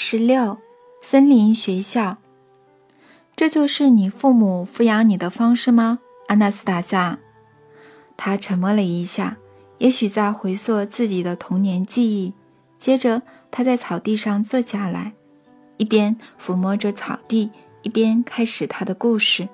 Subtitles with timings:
[0.00, 0.56] 十六，
[1.02, 2.18] 森林学校。
[3.34, 7.18] 这就是你父母抚养你的方式吗，阿纳斯塔夏？
[8.16, 9.38] 他沉默了一下，
[9.78, 12.32] 也许在回溯自己的童年记忆。
[12.78, 15.14] 接着，他在草地上坐下来，
[15.78, 17.50] 一边抚摸着草地，
[17.82, 19.48] 一边开始他的故事。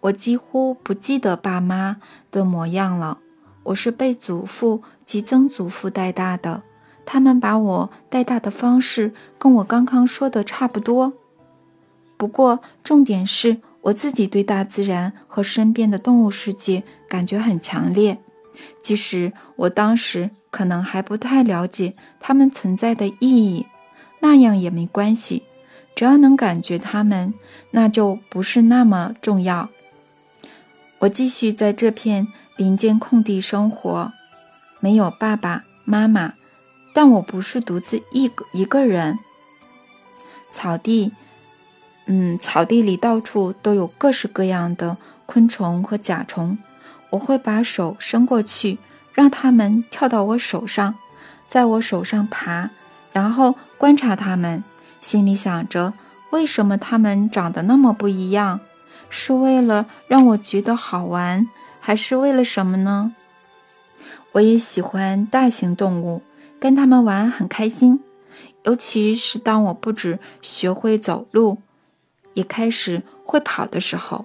[0.00, 1.98] 我几乎不记得爸妈
[2.32, 3.20] 的模样了。
[3.62, 6.64] 我是被祖父及曾祖父带大的，
[7.06, 11.14] 他们把我带大的方式跟我刚刚说的差不多。
[12.18, 18.18] 不过，重点是我自己对大自然和身边的动物世界感觉很强烈，
[18.82, 23.66] 即使我当时可能还不太了解它们存在的意义，
[24.20, 25.42] 那样也没关系，
[25.94, 27.34] 只要能感觉它们，
[27.70, 29.68] 那就不是那么重要。
[31.00, 32.26] 我继续在这片
[32.56, 34.10] 林间空地生活，
[34.80, 36.32] 没有爸爸妈妈，
[36.96, 39.18] 但我不是独自一个一个人。
[40.50, 41.12] 草地，
[42.06, 46.56] 嗯，草地里到处都有各式各样的昆虫和甲虫，
[47.10, 48.78] 我会把手伸过去，
[49.12, 50.94] 让它们跳到我手上，
[51.46, 52.70] 在我手上爬，
[53.12, 54.64] 然后观察它们，
[55.02, 55.92] 心里想着
[56.30, 58.60] 为什么它们长得那么不一样。
[59.10, 61.46] 是为了让我觉得好玩，
[61.78, 63.14] 还是为了什么呢？
[64.32, 66.22] 我也喜欢大型动物，
[66.58, 68.00] 跟它们玩很开心。
[68.64, 71.58] 尤其是当我不止学会走路，
[72.34, 74.24] 也开始会跑的时候。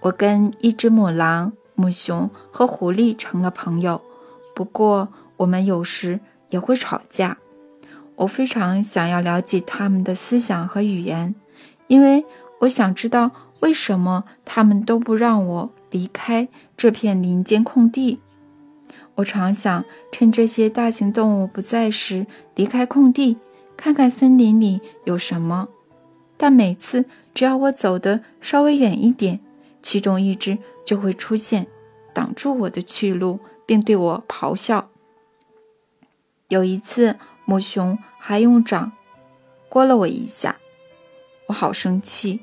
[0.00, 4.00] 我跟一只母狼、母熊和狐狸成了朋友，
[4.54, 7.36] 不过我们有时也会吵架。
[8.16, 11.34] 我非常想要了解它们的思想和语言，
[11.88, 12.24] 因为
[12.60, 13.30] 我想知道。
[13.60, 18.18] 为什么他们都不让我离开这片林间空地？
[19.20, 23.36] 我常想趁这些大型动物不在时离开空地，
[23.76, 25.68] 看看森林里有什么。
[26.38, 27.04] 但每次
[27.34, 29.38] 只要我走得稍微远一点，
[29.82, 31.66] 其中一只就会出现，
[32.14, 34.88] 挡住我的去路，并对我咆哮。
[36.48, 38.90] 有一次，母熊还用掌
[39.68, 40.56] 掴了我一下，
[41.48, 42.40] 我好生气。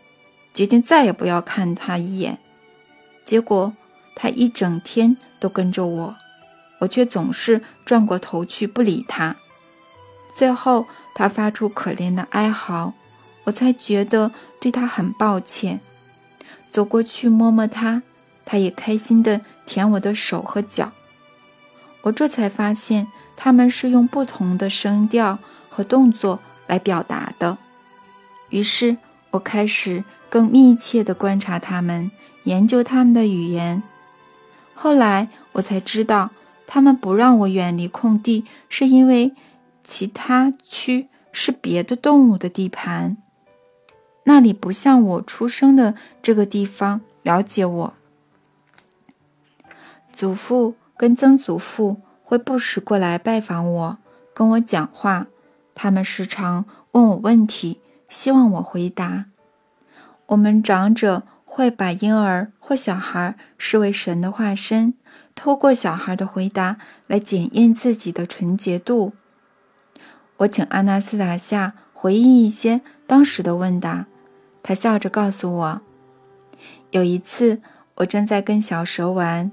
[0.54, 2.38] 决定再也不要看它一眼，
[3.26, 3.74] 结果
[4.16, 6.16] 它一整天都跟着我，
[6.80, 9.36] 我却总是转过头去不理他。
[10.36, 12.94] 最后，他发出可怜的哀嚎，
[13.46, 15.80] 我才觉得对他很抱歉。
[16.70, 18.04] 走过去摸摸他，
[18.46, 20.92] 他也开心地舔我的手和脚。
[22.02, 25.40] 我这才发现，他们是用不同的声调
[25.70, 27.58] 和动作来表达的。
[28.50, 28.98] 于是
[29.32, 30.04] 我开始。
[30.30, 32.12] 更密切地观察它们，
[32.44, 33.82] 研究它们的语言。
[34.76, 36.32] 后来我才知道，
[36.68, 39.34] 他们不让我远离空地，是因为
[39.84, 43.18] 其他区是别的动物的地盘，
[44.26, 47.94] 那里不像我出生的这个地方了解我。
[50.12, 53.98] 祖父跟曾祖父会不时过来拜访我，
[54.34, 55.28] 跟我讲话。
[55.74, 57.80] 他们时常问我问题，
[58.10, 59.26] 希望我回答。
[60.26, 61.24] 我们长者
[61.57, 64.94] 会把婴儿或小孩视为神的化身，
[65.34, 69.13] 透过小孩的回答来检验自己的纯洁度。
[70.38, 74.06] 我请阿纳斯塔夏回忆一些当时的问答，
[74.62, 75.81] 他笑着告诉我：
[76.91, 77.59] 有一次
[77.95, 79.51] 我正在跟小蛇玩，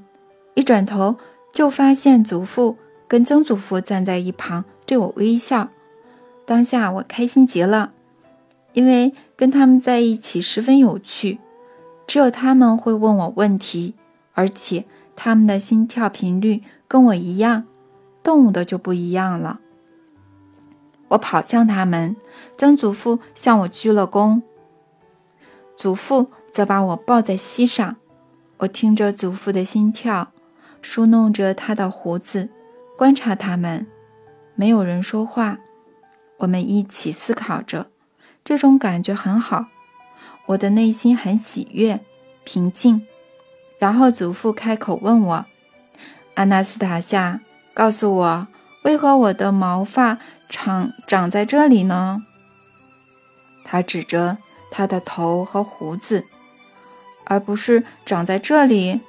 [0.52, 1.16] 一转头
[1.54, 2.76] 就发现祖父
[3.08, 5.70] 跟曾祖父站在一旁对我微笑，
[6.44, 7.92] 当下我开心极了。
[8.74, 11.38] 因为跟他们在一起十分有趣，
[12.06, 13.94] 只有他们会问我问题，
[14.32, 14.84] 而且
[15.16, 17.64] 他们的心跳频率跟我一样，
[18.22, 19.60] 动物的就不一样了。
[21.08, 22.16] 我跑向他们，
[22.56, 24.42] 曾祖父向我鞠了躬，
[25.76, 27.96] 祖父则把我抱在膝上。
[28.58, 30.32] 我听着祖父的心跳，
[30.80, 32.48] 梳弄着他的胡子，
[32.96, 33.86] 观察他们。
[34.54, 35.58] 没有人说话，
[36.38, 37.88] 我们一起思考着。
[38.44, 39.66] 这种感觉很好，
[40.46, 42.00] 我的内心很喜悦、
[42.44, 43.06] 平静。
[43.78, 45.44] 然后祖父开口问我
[46.34, 47.40] ：“阿纳斯塔夏，
[47.74, 48.46] 告诉我，
[48.82, 50.18] 为何我的毛发
[50.48, 52.22] 长长在这里呢？”
[53.64, 54.38] 他指着
[54.70, 56.24] 他的头和胡子，
[57.24, 59.00] 而不是长在这里，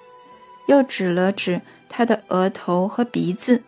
[0.67, 3.63] 又指了指他的额头和鼻子。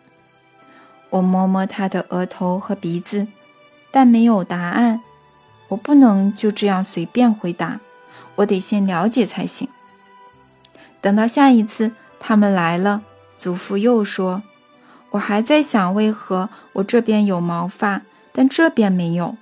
[1.10, 3.26] 我摸摸他的额头和鼻子，
[3.90, 5.00] 但没有答案。
[5.68, 7.80] 我不能就这样随便回答，
[8.36, 9.68] 我得先了解才行。
[11.00, 13.02] 等到下一次他们来了，
[13.36, 14.42] 祖父又说
[15.12, 19.36] ：“我还在想为何我这边有毛发，但这边没有，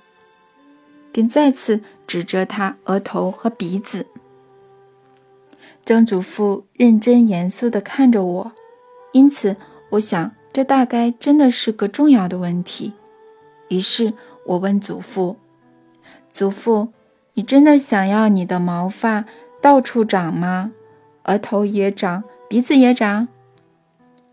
[1.11, 4.05] 并再次指着他额头和鼻子。
[5.85, 8.51] 曾祖父认真严肃地看着我，
[9.13, 9.55] 因此
[9.91, 12.93] 我想这大概真的是个重要的问题。
[13.69, 14.13] 于是
[14.45, 15.37] 我问祖父
[16.37, 16.89] ：“祖父，
[17.33, 19.25] 你真的想要你的毛发
[19.59, 20.71] 到处长吗？
[21.23, 23.27] 额头也长，鼻子也长？”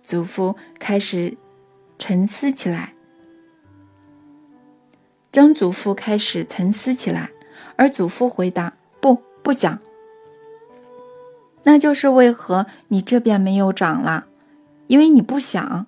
[0.04, 1.34] 祖父开始
[1.98, 2.92] 沉思起来。
[5.32, 7.30] 曾祖父开始沉思起来，
[7.76, 9.78] 而祖父回答：“不，不想。”
[11.64, 14.26] 那就是为何你这边没有长了？
[14.88, 15.86] 因为你不想。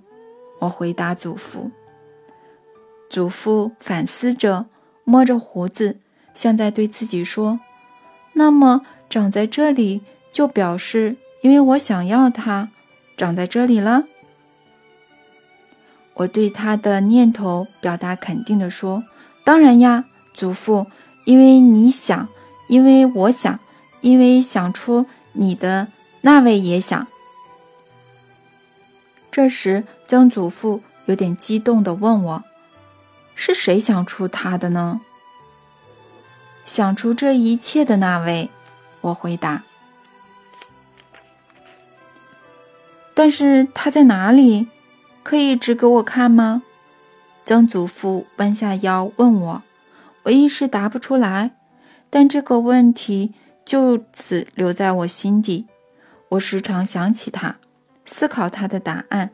[0.61, 1.71] 我回答祖父。
[3.11, 4.65] 祖父反思着，
[5.05, 5.99] 摸着胡子，
[6.37, 7.59] 像在对自己说
[8.35, 12.69] ：“那么长在这里，就表示因为我想要它，
[13.17, 14.05] 长在这里了。”
[16.15, 19.03] 我对他的念头表达肯定的说
[19.45, 20.05] ：“当然呀，
[20.35, 20.87] 祖父，
[21.25, 22.29] 因为你想，
[22.69, 23.59] 因为我想，
[24.03, 25.89] 因为想出你的
[26.21, 27.07] 那位也想。”
[29.33, 32.45] 这时，曾祖父有点激动的问我。
[33.35, 35.03] 是谁想出他的呢？
[36.67, 38.51] 想出这一切的那位，
[39.01, 39.63] 我回答。
[43.15, 44.69] 但是他在哪里？
[45.23, 46.63] 可以指给我看吗？
[47.45, 49.63] 曾祖父弯下腰问我，
[50.25, 51.53] 我一时答不出来，
[52.11, 53.33] 但这个问题
[53.65, 55.67] 就此留在我心底。
[56.29, 57.57] 我时常想起他，
[58.05, 59.31] 思考他的答案。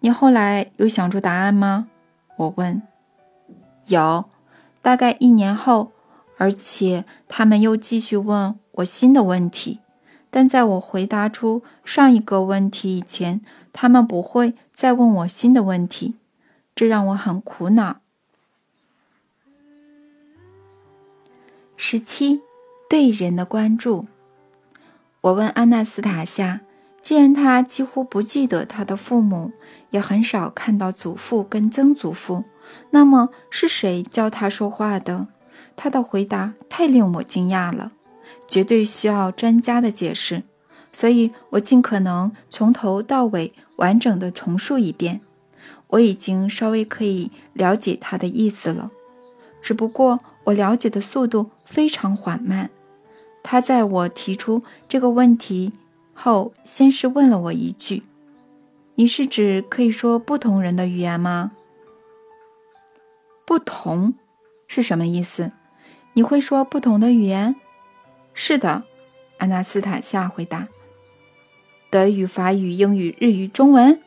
[0.00, 1.88] 你后来有想出答案吗？
[2.36, 2.82] 我问
[3.86, 4.24] ：“有，
[4.80, 5.92] 大概一年后，
[6.36, 9.80] 而且他们又继续问我新的问题，
[10.30, 13.40] 但在我回答出上一个问题以前，
[13.72, 16.14] 他们不会再问我新的问题，
[16.74, 18.00] 这让我很苦恼。”
[21.76, 22.40] 十七，
[22.88, 24.06] 对人的关注。
[25.20, 26.60] 我问安娜斯塔夏。
[27.00, 29.52] 既然他几乎不记得他的父母，
[29.90, 32.44] 也很少看到祖父跟曾祖父，
[32.90, 35.26] 那么是谁教他说话的？
[35.76, 37.92] 他的回答太令我惊讶了，
[38.46, 40.42] 绝对需要专家的解释。
[40.92, 45.20] 所以我尽可能从头到尾完整的重述一遍。
[45.88, 48.90] 我已经稍微可以了解他的意思了，
[49.62, 52.70] 只不过我了解的速度非常缓慢。
[53.42, 55.72] 他在我提出这个问题。
[56.20, 58.02] 后先是问了我一句
[58.96, 61.52] ：“你是指可以说不同人的语言吗
[63.48, 64.12] ？”“不同
[64.66, 65.52] 是什么意思？
[66.12, 67.56] 你会说不同的语言
[68.34, 68.84] ？”“是的。”
[69.40, 70.68] 安娜斯塔夏回答。
[71.88, 74.02] “德语、法语、英语、日语、中文。”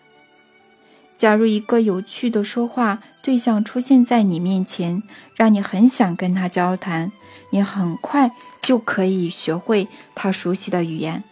[1.17, 5.01] 假如一个有趣的说话对象出现在你面前，
[5.35, 7.11] 让你很想跟他交谈，
[7.49, 11.23] 你很快就可以学会他熟悉的语言。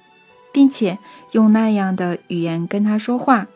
[0.51, 0.97] 并且
[1.33, 3.47] 用那样的语言跟他说话，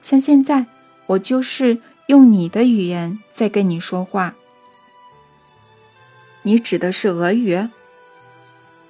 [0.00, 0.64] 像现在
[1.04, 4.34] 我就是用你的语言在跟你说话。
[6.42, 7.68] 你指的是俄语？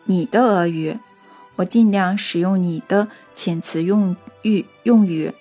[0.05, 0.97] 你的俄语？
[1.57, 5.33] 我尽量使用你的遣词用语用语。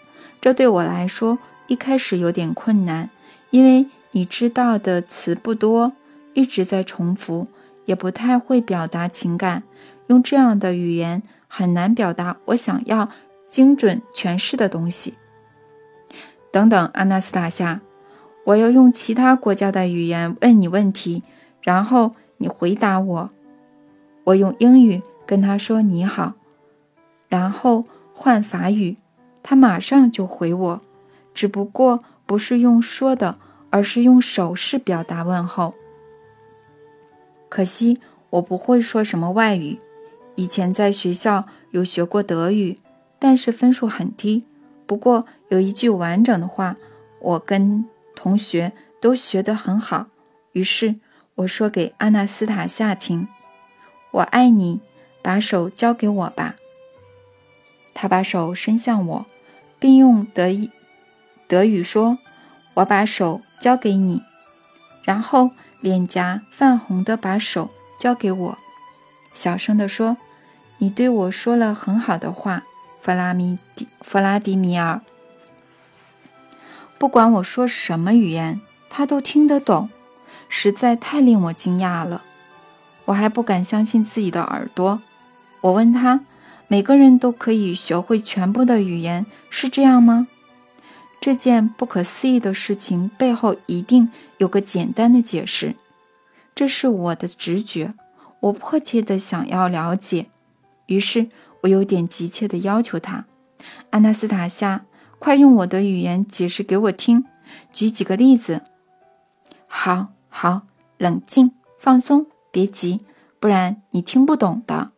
[0.42, 3.10] 这对我来说一开始有点困难，
[3.52, 5.94] 因为你知道的词不多，
[6.34, 7.48] 一直在重复，
[7.86, 9.64] 也不太会表达情感。
[10.08, 11.24] 用这样的语言。
[11.50, 13.10] 很难表达我想要
[13.50, 15.14] 精准诠释的东西。
[16.52, 17.82] 等等，阿纳斯塔夏，
[18.46, 21.24] 我要用其他国家的语言问你问题，
[21.62, 23.30] 然后你回答我。
[24.24, 26.34] 我用英语跟他说你好，
[27.28, 28.98] 然后换法语，
[29.44, 30.82] 他马上就回我，
[31.34, 33.38] 只不过不是用说的，
[33.70, 35.74] 而是用手势表达问候。
[37.50, 38.00] 可惜
[38.30, 39.80] 我不会说什么外语。
[40.36, 42.78] 以前在学校有学过德语，
[43.18, 44.44] 但是分数很低。
[44.86, 46.76] 不过有一句完整的话，
[47.20, 47.86] 我跟
[48.16, 50.08] 同学都学得很好。
[50.52, 50.96] 于是
[51.36, 53.28] 我说给阿纳斯塔夏听
[54.12, 54.82] ：“我爱你，
[55.22, 56.56] 把手交给我吧。”
[57.94, 59.26] 他把手伸向我，
[59.80, 60.70] 并用德语
[61.48, 62.18] 德语说
[62.76, 64.22] ：“我把手交给你。”
[65.04, 68.58] 然后脸颊泛红的把手交给我，
[69.34, 70.18] 小声地说。
[70.80, 72.62] 你对我说了很好的话，
[73.02, 75.02] 弗拉米迪弗拉迪米尔。
[76.98, 79.90] 不管我说什么语言，他都听得懂，
[80.50, 82.24] 实在太令我惊讶了。
[83.06, 85.02] 我还不敢相信自己的耳朵。
[85.62, 86.22] 我问他
[86.68, 90.28] ：“每个人都可以学会全部的语言，是这样吗？”
[91.22, 95.76] 这件不可思议的事情背后一定有个简单的解释。
[96.54, 97.94] 这是我的直觉，
[98.40, 100.28] 我迫切的想要了解。
[100.88, 101.30] 于是
[101.62, 103.26] 我有点急切的要求他
[103.92, 104.86] ：“安娜斯塔夏，
[105.20, 107.26] 快用我的语言解释给我听，
[107.72, 108.62] 举几个例子。”
[109.68, 110.62] 好，好，
[110.98, 113.02] 冷静，放松，别急，
[113.40, 114.92] 不然你听不懂的。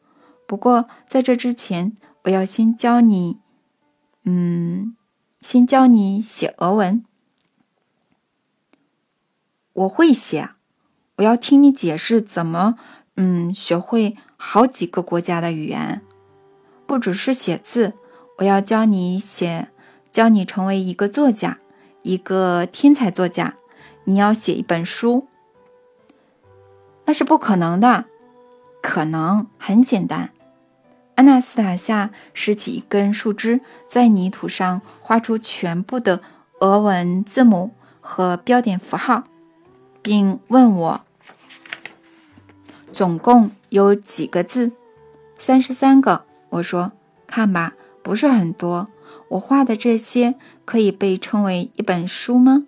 [0.46, 3.40] 不过在这之前，我要先教你，
[4.24, 4.96] 嗯，
[5.42, 7.04] 先教你写俄文。
[9.74, 10.50] 我会写，
[11.18, 12.76] 我要听你解释怎么，
[13.16, 16.02] 嗯，学会好几个国家的语言，
[16.86, 17.94] 不只是写字。
[18.40, 19.70] 我要教你写，
[20.12, 21.60] 教你成为一个作家，
[22.02, 23.56] 一个天才作家。
[24.06, 25.28] 你要写一本书，
[27.06, 28.06] 那是不可能的。
[28.82, 30.32] 可能很简单。
[31.16, 36.22] 安娜斯塔夏拾起一根树枝，在泥土上画出全部的
[36.62, 39.24] 俄文字母和标点符号，
[40.02, 41.02] 并问我
[42.92, 44.72] ：“总共有几个字
[45.38, 46.94] ？”“三十三个。”我说
[47.28, 48.88] ：“看吧，不是很多。
[49.30, 50.36] 我画的这些
[50.66, 52.66] 可以被称为一本书吗？”“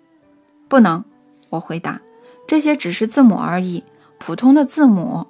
[0.68, 1.04] 不能。”
[1.50, 2.00] 我回答
[2.48, 3.84] ：“这些只是字母而已，
[4.18, 5.26] 普通的字母。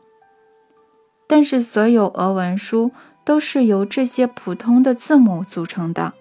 [1.27, 2.93] 但是所有俄文书
[3.25, 6.13] 都是由这些普通的字母组成的。”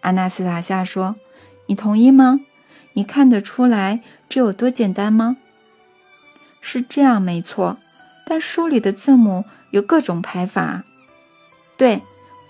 [0.00, 1.16] 阿纳斯塔夏说
[1.66, 2.40] ：“你同意吗？
[2.92, 5.36] 你看得出来这有多简单吗
[6.60, 7.78] ？”“是这样，没错。
[8.26, 10.84] 但书里的字母有各种排法。
[11.76, 12.00] 对，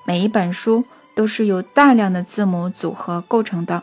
[0.06, 3.82] 每一本书都是由大量的字母组合构成的。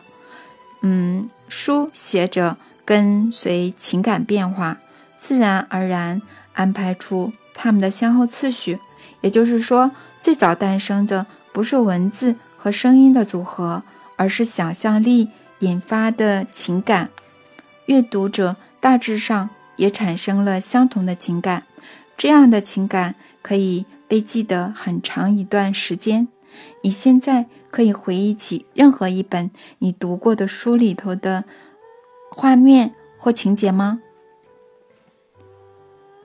[0.82, 4.76] 嗯，书写着。”跟随情感变化，
[5.16, 6.20] 自然而然
[6.52, 8.80] 安排出它们的先后次序。
[9.20, 13.84] 也就是说，最早诞生的不是文字和声音的组合，
[14.16, 15.28] 而是想象力
[15.60, 17.10] 引发的情感。
[17.86, 21.64] 阅读者大致上也产生了相同的情感，
[22.18, 26.26] 这样的情感可以被记得很长一段时间。
[26.82, 31.44] 你现在可以回忆起任何一本你读过的书里头的。
[32.34, 34.00] 画面或情节吗？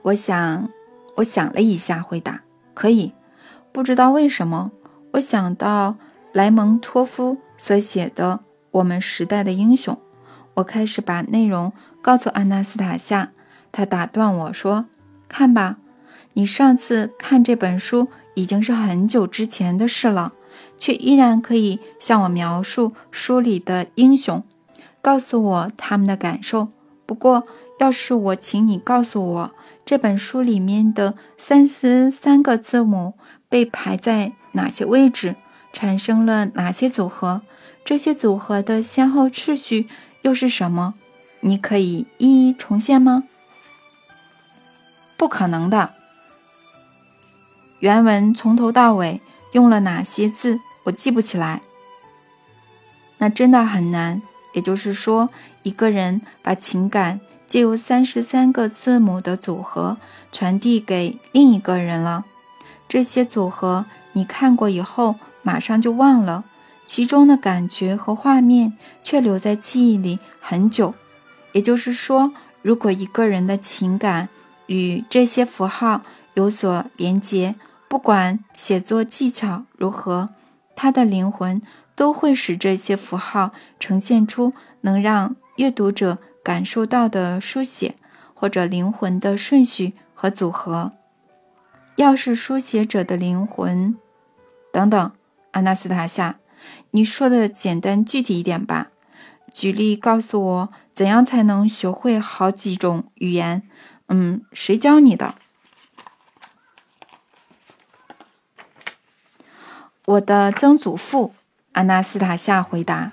[0.00, 0.70] 我想，
[1.16, 2.40] 我想了一下，回答
[2.72, 3.12] 可以。
[3.72, 4.72] 不知道为什么，
[5.12, 5.96] 我想到
[6.32, 9.94] 莱蒙托夫所写的《我们时代的英雄》。
[10.54, 13.32] 我开始把内容告诉安娜斯塔夏，
[13.70, 14.86] 她打断我说
[15.28, 15.76] ：“看吧，
[16.32, 20.32] 你上次看这本书已经是很久之前的事了，
[20.78, 24.44] 却依然可以向我描述书里的英雄。”
[25.02, 26.68] 告诉我他们的感受。
[27.06, 27.44] 不过，
[27.80, 29.50] 要是我请你告诉我
[29.84, 33.14] 这本书里面的三十三个字母
[33.48, 35.36] 被排在哪些位置，
[35.72, 37.42] 产生了哪些组合，
[37.84, 39.88] 这些组合的先后次序
[40.22, 40.94] 又是什么？
[41.40, 43.24] 你可以一一重现吗？
[45.16, 45.94] 不可能的。
[47.80, 49.20] 原文从头到尾
[49.52, 51.60] 用了哪些字，我记不起来。
[53.18, 54.22] 那真的很难。
[54.54, 55.28] 也就是说，
[55.62, 59.96] 一个人把情感借由三十三个字母的组合
[60.32, 62.24] 传递给另一个人了。
[62.88, 66.44] 这些组合你看过以后马上就忘了，
[66.86, 68.72] 其中的感觉和画面
[69.04, 70.94] 却留在记忆里很久。
[71.52, 72.32] 也就是说，
[72.62, 74.28] 如果一个人的情感
[74.66, 76.00] 与这些符号
[76.34, 77.54] 有所连结，
[77.88, 80.30] 不管写作技巧如何，
[80.76, 81.60] 他的灵魂。
[81.98, 84.52] 都会使这些符号呈现出
[84.82, 87.96] 能让阅读者感受到的书写
[88.34, 90.92] 或者灵魂的顺序和组合。
[91.96, 93.96] 要是书写者的灵魂
[94.72, 95.10] 等等，
[95.50, 96.36] 阿纳斯塔夏，
[96.92, 98.90] 你说的简单具体一点吧。
[99.52, 103.68] 举例告诉我，怎样才能学会好几种语言？
[104.06, 105.34] 嗯，谁教你的？
[110.08, 111.34] 我的曾祖父。
[111.72, 113.12] 阿纳斯塔夏回答：“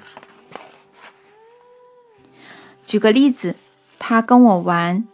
[2.87, 3.57] 举个例子，
[3.99, 5.05] 他跟我玩，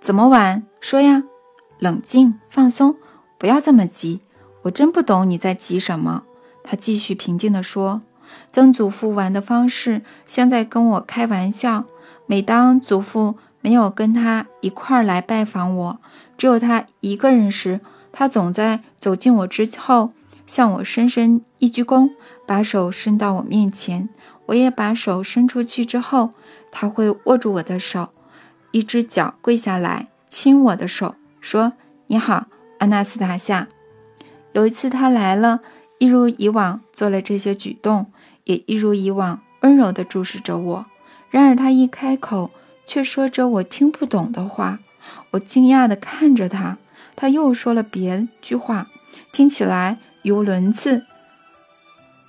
[0.00, 0.62] 怎么玩？
[0.80, 1.24] 说呀，
[1.80, 2.94] 冷静，放松，
[3.36, 4.20] 不要这么急。
[4.62, 6.22] 我真不懂你在急什么。”
[6.62, 8.00] 他继续平静地说
[8.52, 11.84] ：“曾祖父玩的方式像在跟我开玩笑。
[12.26, 15.98] 每当祖父没有跟他一块儿来拜访我，
[16.38, 17.80] 只有他一个人时，
[18.12, 20.12] 他总在走近我之后。”
[20.48, 22.10] 向我深深一鞠躬，
[22.44, 24.08] 把手伸到我面前。
[24.46, 26.30] 我也把手伸出去之后，
[26.72, 28.08] 他会握住我的手，
[28.72, 31.74] 一只脚跪下来亲我的手，说
[32.08, 32.46] ：“你好，
[32.78, 33.68] 安娜斯塔夏。”
[34.52, 35.60] 有一次他来了，
[35.98, 38.10] 一如以往做了这些举动，
[38.44, 40.86] 也一如以往温柔地注视着我。
[41.30, 42.50] 然而他一开口，
[42.86, 44.78] 却说着我听不懂的话。
[45.32, 46.78] 我惊讶地看着他，
[47.14, 48.88] 他又说了别句话，
[49.30, 51.04] 听起来语无伦次。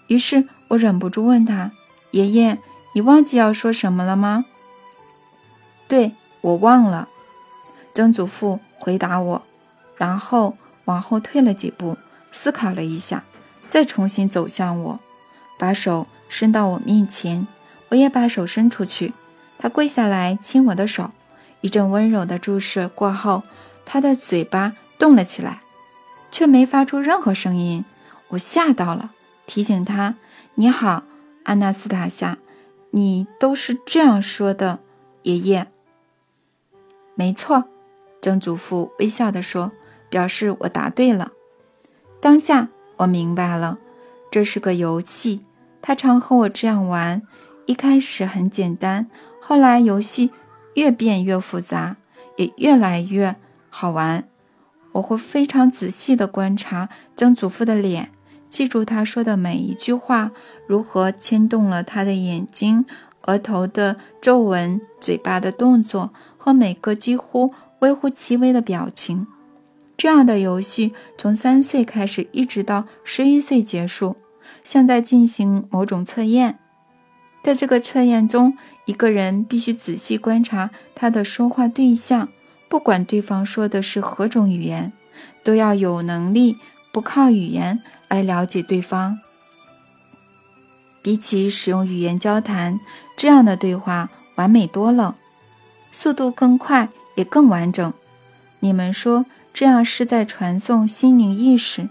[0.07, 1.71] 于是我忍不住问他
[2.11, 2.57] ：“爷爷，
[2.93, 4.45] 你忘记要说什么了吗
[5.87, 7.07] ？”“对，我忘了。”
[7.93, 9.43] 曾祖父回答我，
[9.97, 10.55] 然后
[10.85, 11.97] 往后退了几步，
[12.31, 13.25] 思考了一下，
[13.67, 14.99] 再重新走向我，
[15.57, 17.45] 把手伸到我面前。
[17.89, 19.13] 我也把手伸出去，
[19.57, 21.11] 他跪下来亲我的手。
[21.59, 23.43] 一阵温柔的注视过后，
[23.83, 25.59] 他的嘴巴动了起来，
[26.31, 27.83] 却没发出任何声音。
[28.29, 29.11] 我吓到了，
[29.45, 30.15] 提醒他
[30.55, 31.03] ：“你好，
[31.43, 32.37] 安娜斯塔夏，
[32.91, 34.79] 你都是这样说的，
[35.23, 35.67] 爷爷。”
[37.15, 37.65] 没错，
[38.21, 39.71] 曾祖父微笑地说，
[40.09, 41.31] 表示我答对了。
[42.21, 43.77] 当下我明白了，
[44.31, 45.45] 这是个游戏。
[45.81, 47.21] 他常和我这样玩。
[47.65, 49.09] 一开始很简单，
[49.41, 50.31] 后来游戏
[50.75, 51.97] 越变越复杂，
[52.37, 53.35] 也越来越
[53.69, 54.28] 好玩。
[54.99, 58.11] 我会非常仔细地观察曾祖父的脸，
[58.49, 60.31] 记住他说的每一句话，
[60.67, 62.85] 如何牵动了他的眼睛、
[63.23, 69.25] 额头的皱纹、嘴巴的动作和每个几乎微乎其微的表情。
[69.95, 74.17] 这样的游戏从三岁开始，一直到十一岁结束，
[74.63, 76.59] 像在进行某种测验。
[77.41, 82.27] 在这个测验中，一个人必须仔细观察他的说话对象，
[82.69, 84.93] 不管对方说的是何种语言，
[85.43, 86.55] 都要有能力
[86.93, 89.19] 不靠语言来了解对方。
[91.01, 92.79] 比起使用语言交谈，
[93.17, 95.15] 这样的对话完美多了，
[95.91, 97.91] 速度更快，也更完整。
[98.59, 101.89] 你们说这样是在传送心灵意识，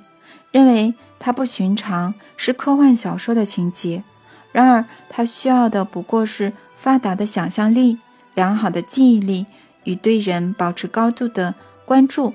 [0.53, 4.05] 认为它不寻常，是科幻小说的情节。
[4.53, 7.99] 然而，它需要的不过是发达的想象力、
[8.35, 9.47] 良好的记忆力
[9.89, 11.55] 与对人保持高度的
[11.87, 12.35] 关注。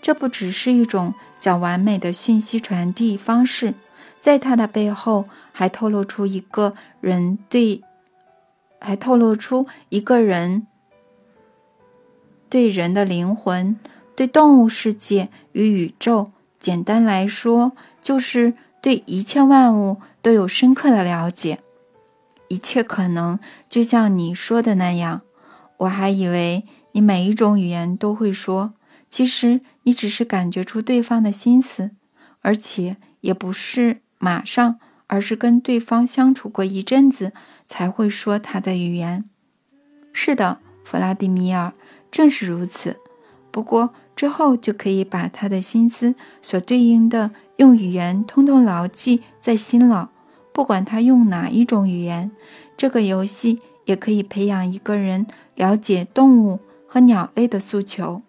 [0.00, 3.74] 这不只是一种较完美的讯息传递方式，
[4.20, 7.82] 在它的背后还透露出一个人对，
[8.78, 10.68] 还透露出一个人
[12.48, 13.76] 对人的灵魂、
[14.14, 16.30] 对动物世界与宇宙。
[16.60, 19.98] 简单来说，就是对一切万物。
[20.22, 21.60] 都有深刻的了解，
[22.48, 25.22] 一切可能就像你说的那样。
[25.76, 26.64] 我还以为
[26.96, 28.72] 你每一种语言都会说，
[29.10, 31.90] 其实你只是感觉出对方的心思，
[32.40, 37.34] 而且也不是马上，而是跟对方相处过一阵子
[37.66, 39.28] 才会说他的语言。
[40.14, 41.74] 是的，弗拉迪米尔，
[42.10, 42.96] 正是如此。
[43.50, 50.10] 不过之后就可以把他的心思所对应的用语言通通牢记在心了。
[50.54, 52.30] 不管他用哪一种语言，
[52.74, 56.60] 这个游戏也可以培养一个人了解动物
[56.96, 58.22] 和鸟类的诉求。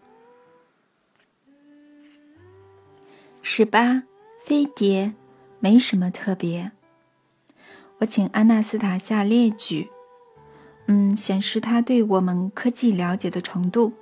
[3.42, 4.04] 十八，
[4.44, 5.14] 飞碟
[5.62, 6.74] 没什么特别。
[8.00, 9.90] 我请安娜斯塔夏列举，
[10.88, 13.94] 嗯，显示他对我们科技了解的程度。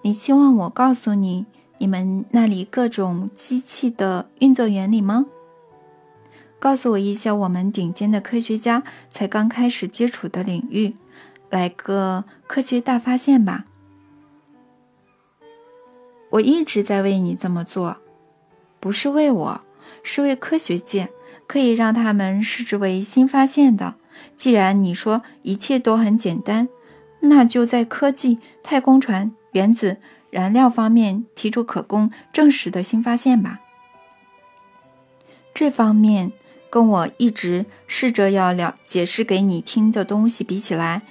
[0.00, 1.44] 你希望我告诉你
[1.76, 5.26] 你们那里各种机器的运作原理吗？
[6.58, 10.94] 告诉我一些我们顶尖的科学家才刚开始接触的领域，
[11.50, 13.64] 来个科学大发现吧！
[16.30, 17.98] 我一直在为你这么做，
[18.80, 19.60] 不是为我，
[20.02, 21.10] 是为科学界，
[21.46, 23.94] 可以让他们视之为新发现的。
[24.36, 26.68] 既然你说一切都很简单，
[27.20, 29.98] 那就在科技、太空船、原子、
[30.30, 33.60] 燃料方面提出可供证实的新发现吧。
[35.52, 36.32] 这方面。
[36.70, 41.02] 跟我一直试着要了解释给你听的东西比起来，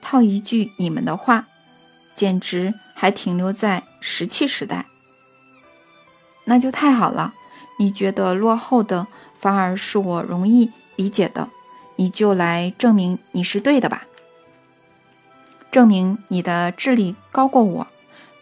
[0.00, 1.46] 套一句你们的话，
[2.14, 4.86] 简直还停留在石器时代。
[6.44, 7.34] 那就太好了，
[7.78, 9.06] 你觉得落后的
[9.38, 11.48] 反而是我容易理解的，
[11.96, 14.04] 你就来证明你是对的吧？
[15.70, 17.86] 证明你的智力高过我。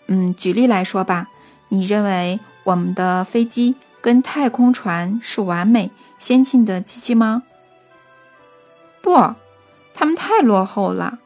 [0.06, 1.28] 嗯，举例来说吧，
[1.68, 5.90] 你认为我们的飞机跟太空船是完美？
[6.18, 7.42] 先进的机器吗？
[9.02, 9.34] 不，
[9.92, 11.18] 他们太落后了，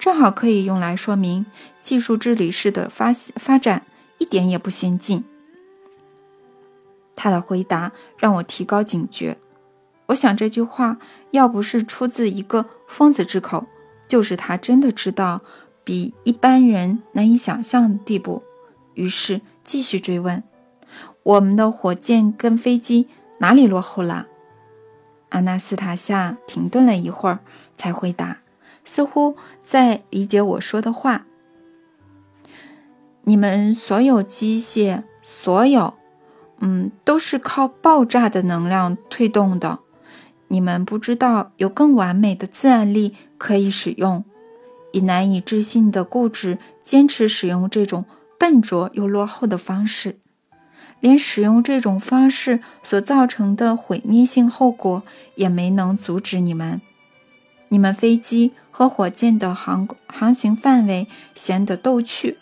[0.00, 1.44] 正好可以用来说明
[1.82, 3.84] 技术治理式的发发展
[4.16, 5.22] 一点也不先进。
[7.14, 9.36] 他的回答让我提高警觉。
[10.06, 10.96] 我想这句话
[11.32, 13.66] 要不是出自一个疯子之口，
[14.08, 15.42] 就是他真的知道
[15.84, 18.42] 比一般人难以想象的地步。
[18.94, 20.42] 于是继续追问：
[21.22, 23.06] 我们的火箭跟飞机
[23.38, 24.26] 哪里落后了？
[25.28, 27.38] 阿纳斯塔夏停顿了一会儿，
[27.76, 28.38] 才回答，
[28.84, 31.26] 似乎在理解我说的话。
[33.22, 35.94] 你们所有机械，所有，
[36.60, 39.78] 嗯，都是靠爆炸的能量推动的。
[40.48, 44.24] 你们不知道有更完美的自然力可以使用，
[44.92, 48.04] 以难以置信的固执坚持使用这种
[48.38, 50.18] 笨拙又落后的方式。
[50.98, 55.02] 连使用这种方式所造成的毁灭性后果
[55.34, 56.80] 也没能阻止你们。
[57.70, 62.36] 你们飞机和火箭的航航行范围显得逗趣，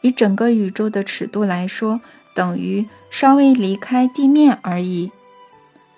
[0.00, 2.00] 以整个宇宙的尺度来说，
[2.34, 5.12] 等于稍微离开地面而已。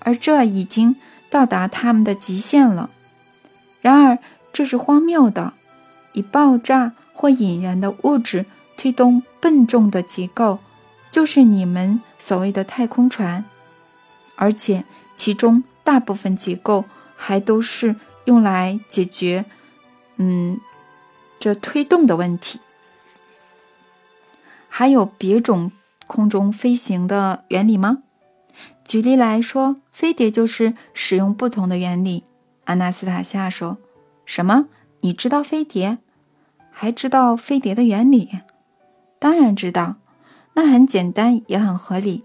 [0.01, 0.97] 而这已经
[1.29, 2.91] 到达他们的极限了。
[3.81, 4.19] 然而，
[4.53, 5.55] 这是荒谬的：
[6.13, 8.45] 以爆炸或引燃的物质
[8.77, 10.59] 推动笨重的结构。
[11.11, 13.45] 就是你们所谓的太空船，
[14.37, 14.85] 而且
[15.17, 16.85] 其中大部分结构
[17.17, 17.97] 还都是
[18.31, 19.45] 用来解决，
[20.19, 20.61] 嗯，
[21.41, 22.61] 这推动的问题。
[24.69, 25.73] 还有别种
[26.07, 28.05] 空中飞行的原理吗？
[28.85, 32.23] 举例来说，飞碟就是使用不同的原理。
[32.67, 33.79] 阿纳斯塔夏说
[34.25, 34.69] ：“什么？
[35.01, 35.99] 你知道飞碟？
[36.71, 38.39] 还知道飞碟的原理？
[39.19, 39.97] 当然知道。”
[40.55, 42.23] 那很简单，也很合理。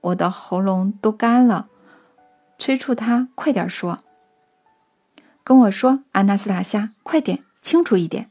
[0.00, 1.68] 我的喉咙都干了，
[2.58, 4.00] 催促他快点说。
[5.44, 8.30] 跟我说，阿纳斯塔夏，快点，清楚一点。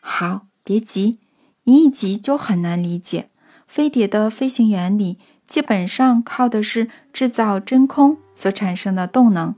[0.00, 1.18] 好，别急，
[1.64, 3.30] 你一急就很难理解。
[3.66, 9.54] 飞碟的飞行原理基本上靠的是制造真空所产生的动能。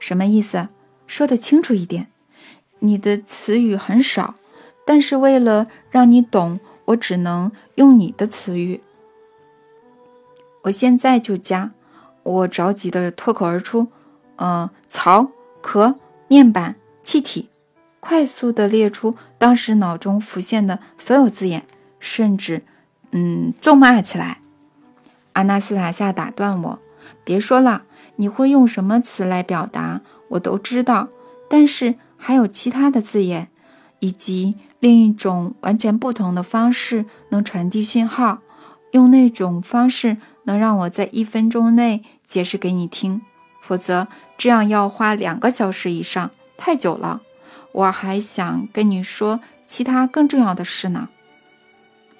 [0.00, 0.68] 什么意思？
[1.06, 2.08] 说的清楚一点。
[2.78, 4.36] 你的词语很少，
[4.86, 6.58] 但是为了让你懂。
[6.86, 8.80] 我只能用你的词语。
[10.62, 11.70] 我现在就加。
[12.24, 13.88] 我着急的脱口而出
[14.36, 15.96] ：“呃，槽、壳、
[16.28, 17.48] 面板、气体。”
[18.00, 21.66] 快速的列出当时脑中浮现的所有字眼，
[21.98, 22.62] 甚至，
[23.12, 24.40] 嗯，咒骂起来。
[25.34, 26.78] 阿纳斯塔夏打断我
[27.24, 27.82] ：“别说了，
[28.16, 30.00] 你会用什么词来表达？
[30.30, 31.08] 我都知道。
[31.48, 33.48] 但是还有其他的字眼，
[33.98, 38.38] 以及……”另一种完全不同的方式能传递讯号，
[38.92, 43.20] 用那种方式能让我在一分钟内解释给你听，
[43.60, 47.20] 否则这样要花两个小时以上，太久了。
[47.72, 51.08] 我还想跟你说其他更重要的事呢。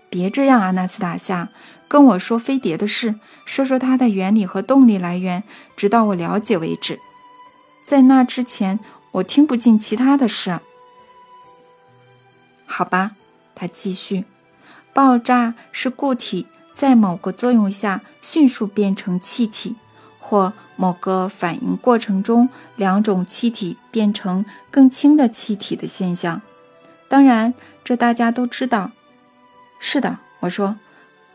[0.09, 1.49] 别这样啊，纳斯塔夏，
[1.89, 5.43] 跟我说飞碟的事，说说它的原理和动力来源，
[5.77, 6.99] 直到我了解为止。
[7.87, 8.79] 在那之前，
[9.13, 10.61] 我听不进其他的事。
[12.67, 13.13] 好吧，
[13.55, 14.25] 他继续。
[14.93, 19.77] 爆炸是固体在某个作用下迅速变成气体，
[20.31, 26.41] 或某个反应过程中两种气体变成更轻的气体的现象。
[27.09, 28.93] 当然，这大家都知道。
[29.81, 30.77] 是的，我说，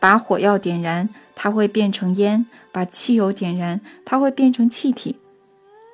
[0.00, 5.16] 把火药点燃，它会变成烟；把汽油点燃，它会变成气体。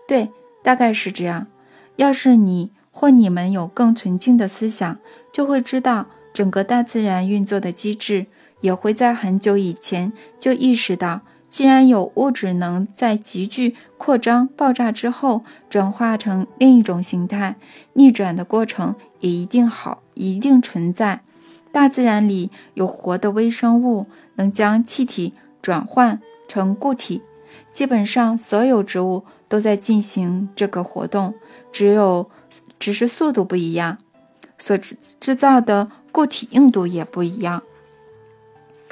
[0.07, 0.31] 对，
[0.63, 1.49] 大概是这样。
[1.97, 2.71] 要是你。
[2.95, 4.99] 或你们有更纯净的思想，
[5.33, 8.27] 就会知道整个大自然运作的机制，
[8.61, 17.57] 也会在很久以前就意识到，既然有物质能在急剧扩张、爆炸之后转化成另一种形态，
[17.93, 21.21] 逆转的过程也一定好，一定存在。
[21.71, 27.21] 大自然里有活的微生物，能将气体转换成固体。
[27.71, 31.35] 基本上所有植物都在进行这个活动，
[31.71, 32.31] 只有。
[32.79, 33.99] 只是速度不一样，
[34.59, 37.63] 所制制造的固体硬度也不一样。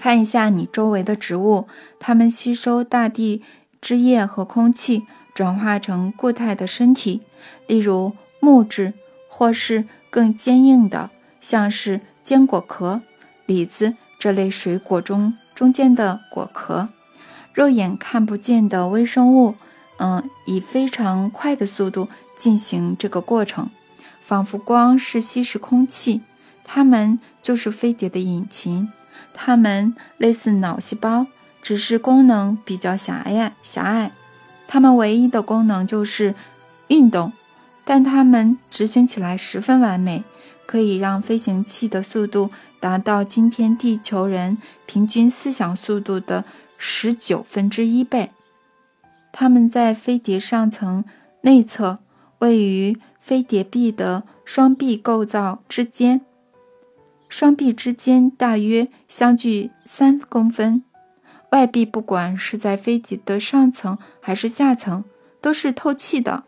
[0.00, 3.42] 看一下你周围的植物，它们吸收大地
[3.82, 5.02] 汁液和空气，
[5.34, 7.20] 转化成固态的身体，
[7.66, 8.94] 例如木质，
[9.28, 11.10] 或是更坚硬的，
[11.42, 13.02] 像是坚果壳、
[13.44, 16.88] 李子这类水果中中间的果壳。
[17.52, 19.54] 肉眼看不见的微生物，
[19.98, 23.68] 嗯，以非常快的速度进行这个过程。
[24.22, 26.22] 仿佛光是吸食空气，
[26.64, 28.88] 它们就是飞碟的引擎。
[29.32, 31.26] 它们类似脑细胞，
[31.62, 33.54] 只是功能比较狭隘。
[33.62, 34.12] 狭隘，
[34.66, 36.34] 它们唯一的功能就是
[36.88, 37.32] 运动，
[37.84, 40.24] 但它们执行起来十分完美，
[40.66, 46.44] 可以让飞行器的速度达到今天地球人平均思想速度的
[46.78, 48.30] 十九分之一倍。
[49.32, 51.04] 它们在飞碟上层
[51.42, 51.98] 内侧，
[52.38, 52.96] 位于。
[53.22, 56.22] 飞碟臂的双臂构造之间，
[57.30, 60.82] 双臂之间大约相距三公分，
[61.52, 65.04] 外壁不管是在飞碟的上层还是下层，
[65.40, 66.42] 都是透气的，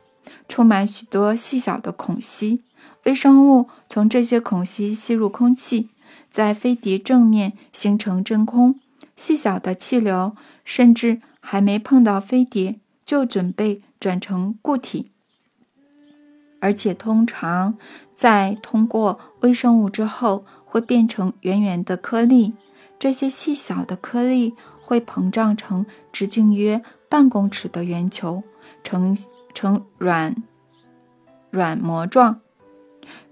[0.48, 2.62] 充满许多细小的孔隙。
[3.04, 5.88] 微生物从这些孔隙吸入空气，
[6.30, 8.78] 在飞碟正面形成真空。
[9.16, 15.10] 细小的气流甚至还没碰到飞碟，就准备转成固体，
[16.60, 17.76] 而且通常
[18.14, 22.54] 在通过微生物之后，会变成圆圆的颗粒。
[22.98, 28.42] 这些细小的颗粒会膨胀成直径约半公尺的圆球，
[28.82, 29.14] 呈
[29.52, 30.34] 呈软
[31.50, 32.40] 软膜状，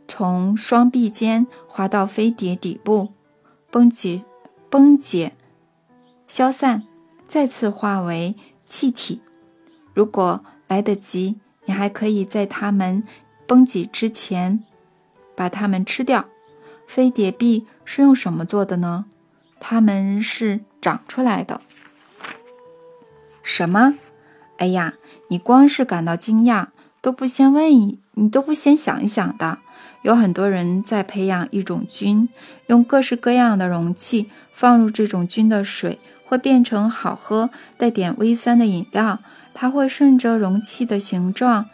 [0.07, 3.09] 从双臂间滑到飞碟底部，
[3.71, 4.23] 崩解
[4.69, 5.33] 崩解
[6.27, 6.83] 消散，
[7.27, 9.23] 再次化为气体。
[9.95, 13.03] 如果来得及，你还可以在它们
[13.47, 14.63] 崩解之前
[15.35, 16.27] 把它们吃掉。
[16.91, 19.05] 飞碟币是用什么做的呢？
[19.61, 21.61] 它们是长出来的。
[23.45, 23.95] 什么？
[24.59, 24.95] 哎呀，
[25.29, 26.67] 你光是感到惊讶，
[27.01, 29.61] 都不先问一，你都不先想一想的。
[30.03, 32.29] 有很多人在培养一种菌，
[32.67, 39.21] 用各式各样的容器放入这种菌的水，会变成好喝、带点微酸的饮料。
[39.55, 41.67] 它会顺着容器的形状，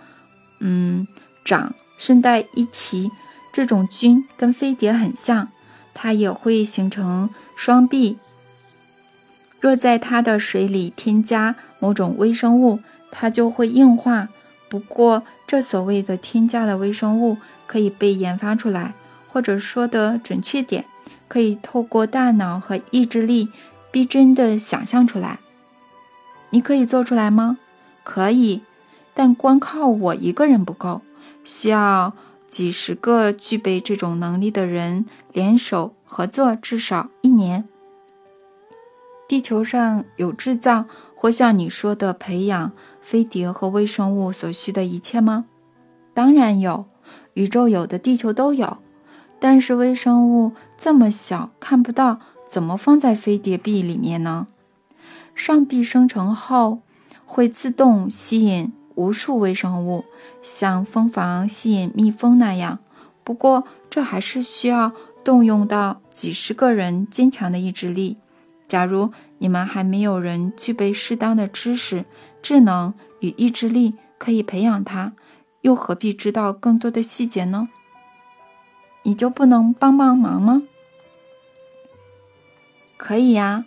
[0.61, 1.09] 嗯，
[1.43, 1.75] 长。
[1.99, 3.11] 顺带一提，
[3.57, 5.49] 这种菌跟飞碟很像。
[5.95, 8.19] 它也会形成双臂。
[9.61, 14.29] 若在它的水里添加某种微生物，它就会硬化。
[14.69, 18.93] 不过，这所谓的添加的微生物可以被研发出来，
[19.33, 20.85] 或者说的准确点，
[21.29, 23.49] 可以透过大脑和意志力
[23.91, 25.39] 逼真的想象出来。
[26.51, 27.57] 你可以做出来吗？
[28.05, 28.61] 可以，
[29.15, 31.01] 但光靠我一个人不够，
[31.43, 32.13] 需要。
[32.49, 37.69] 几十个具备这种能力的人联手合作，至少一年。
[39.29, 40.85] 地球上有制造
[41.17, 45.47] 或像你说的培养飞碟和微生物所需的一切吗？
[46.15, 46.87] 当然有，
[47.35, 48.79] 宇宙有的，地球都有。
[49.39, 54.47] 但是微生物这么小，看不到，怎么放在飞碟壁里面呢？
[55.35, 56.79] 上壁生成后，
[57.27, 58.73] 会自动吸引。
[58.97, 60.05] 无数微生物
[60.43, 62.81] 像蜂房吸引蜜蜂那样，
[63.23, 68.17] 不过这还是需要动用到几十个人坚强的意志力。
[68.67, 72.05] 假如你们还没有人具备适当的知识、
[72.43, 75.13] 智能与意志力，可以培养它，
[75.61, 77.69] 又何必知道更多的细节呢？
[79.05, 80.63] 你就不能帮帮忙吗？
[82.97, 83.67] 可以呀，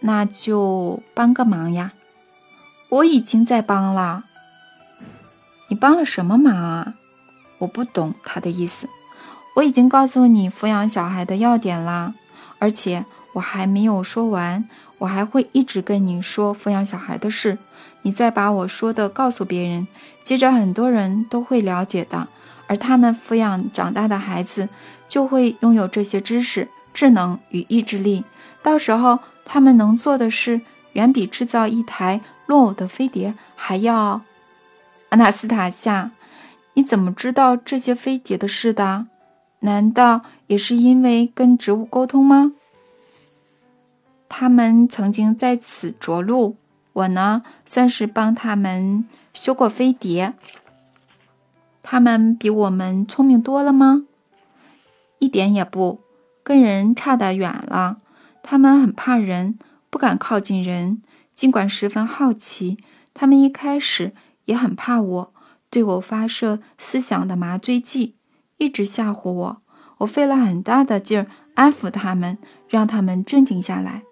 [0.00, 1.92] 那就帮个忙呀。
[2.88, 4.24] 我已经在帮了。
[5.68, 6.94] 你帮了什么忙啊？
[7.58, 8.88] 我不懂他的意思。
[9.56, 12.14] 我已经告诉你抚养小孩的要点啦，
[12.58, 17.58] 而且我还没有说完，我还会一直跟你说抚养小孩的事。
[18.02, 19.88] 你再把我说的告诉别人，
[20.22, 22.28] 接着很多人都会了解的，
[22.68, 24.68] 而他们抚养长大的孩子
[25.08, 28.24] 就会拥有这些知识、智能与意志力。
[28.62, 30.60] 到时候他们能做的事，
[30.92, 34.22] 远比制造一台落伍的飞碟还要。
[35.10, 36.10] 阿纳斯塔夏，
[36.74, 39.06] 你怎么知道这些飞碟的事的？
[39.60, 42.52] 难道也是因为跟植物沟通吗？
[44.28, 46.56] 他们曾经在此着陆，
[46.92, 50.34] 我呢，算是帮他们修过飞碟。
[51.82, 54.04] 他们比我们聪明多了吗？
[55.18, 56.00] 一点也不，
[56.42, 57.96] 跟人差得远了。
[58.42, 61.02] 他们很怕人，不敢靠近人，
[61.34, 62.76] 尽管十分好奇。
[63.14, 64.12] 他们一开始。
[64.48, 65.34] 也很怕我，
[65.68, 68.16] 对我发射思想的麻醉剂，
[68.56, 69.62] 一直吓唬我。
[69.98, 74.04] 我费了很大的劲儿安抚他们，让他们镇定下来。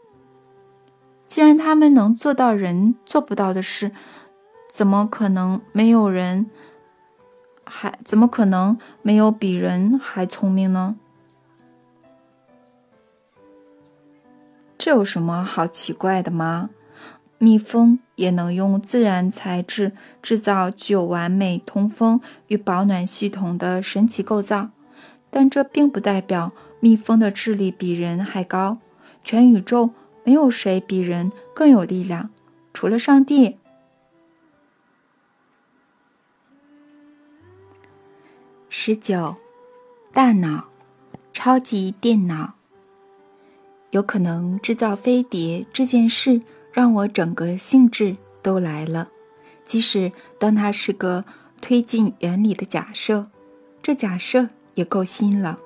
[1.27, 3.93] 既然他们能做到人做不到的事，
[4.71, 6.51] 怎么可能没有人
[7.65, 10.97] 还怎么可能没有比人还聪明呢？
[14.77, 16.69] 这有什么好奇怪的吗？
[17.39, 24.71] 蜜蜂也能用自然材质制造具有完美通风与保暖系统的神奇构造，
[25.31, 28.79] 但这并不代表蜜蜂的智力比人还高。
[29.23, 29.91] 全宇宙
[30.25, 32.31] 没有谁比人更有力量，
[32.73, 33.59] 除了上帝。
[38.69, 39.35] 十九，
[40.13, 40.69] 大脑，
[41.33, 42.55] 超级电脑，
[43.91, 46.41] 有可能制造飞碟这件事。
[46.77, 49.09] 让我整个兴致都来了，
[49.65, 51.25] 即使当它是个
[51.63, 53.27] 推进原理的假设，
[53.83, 55.59] 这假设也够新了。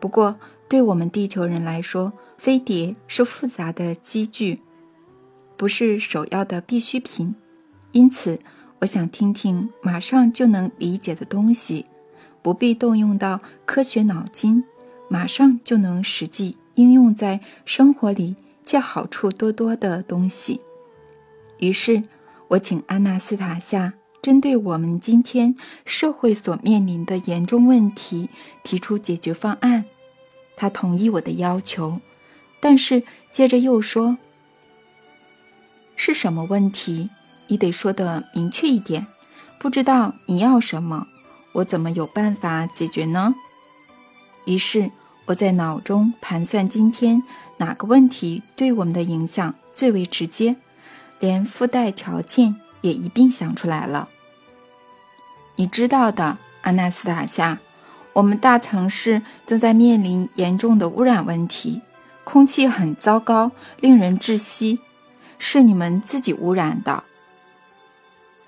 [0.00, 0.34] 不过，
[0.66, 4.62] 对我们地球人来说，飞碟是复杂的机具，
[5.58, 7.34] 不是首要的必需品，
[7.92, 8.40] 因此
[8.78, 11.84] 我想听听马上就能理解的东西，
[12.40, 14.64] 不必动用到科学脑筋，
[15.10, 18.34] 马上就能实际应用在生活里
[18.66, 20.60] 且好处多多的东西。
[21.58, 22.02] 于是，
[22.48, 25.54] 我请安娜斯塔夏针对我们今天
[25.86, 28.28] 社会所面临的严重问题
[28.62, 29.84] 提出解决方案。
[30.56, 32.00] 他同意我的要求，
[32.60, 34.18] 但是接着又说
[35.96, 37.10] ：“是什么问题？
[37.46, 39.06] 你得说的明确一点。
[39.58, 41.06] 不知道你要什么，
[41.52, 43.34] 我怎么有办法解决呢？”
[44.46, 44.90] 于是
[45.26, 47.22] 我在脑中盘算今天
[47.58, 50.56] 哪个问题对我们的影响最为直接。
[51.18, 54.10] 连附带条件也一并想出来了。
[55.56, 57.58] 你知道的，阿纳斯塔夏，
[58.12, 61.80] 我们大城市正在面临严重的污染问题，
[62.24, 64.80] 空气很糟糕，令人窒息，
[65.38, 67.04] 是你们自己污染的。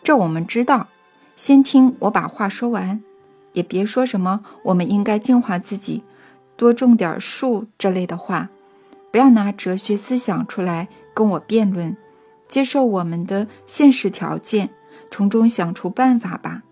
[0.02, 0.88] 这我们知道。
[1.36, 3.00] 先听我把话说完，
[3.52, 6.02] 也别说什么我们应该净化自己，
[6.56, 8.50] 多种点树这类的话，
[9.18, 11.96] 不要拿哲学思想出来跟我辩论。
[12.46, 14.70] 接受我们的现实条件，
[15.10, 16.62] 从中想出办法吧。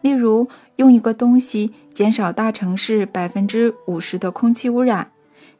[0.00, 5.10] 例如，用一个东西减少大城市百分之五十的空气污染，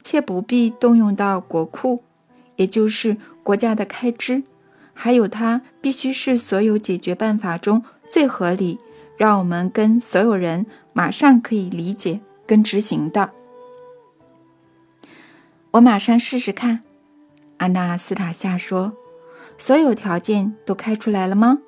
[0.04, 2.04] 且不必动用到国库，
[2.54, 4.44] 也就是国家的开支。
[4.94, 8.78] 还有，它必须是所有解决办法中最合理，
[9.16, 13.28] 让我们跟所有人马上可以理解跟执行的。
[15.72, 16.82] 我马上试试看。”
[17.58, 18.96] 阿纳斯塔夏说。
[19.58, 21.58] 所有条件都开出来了吗？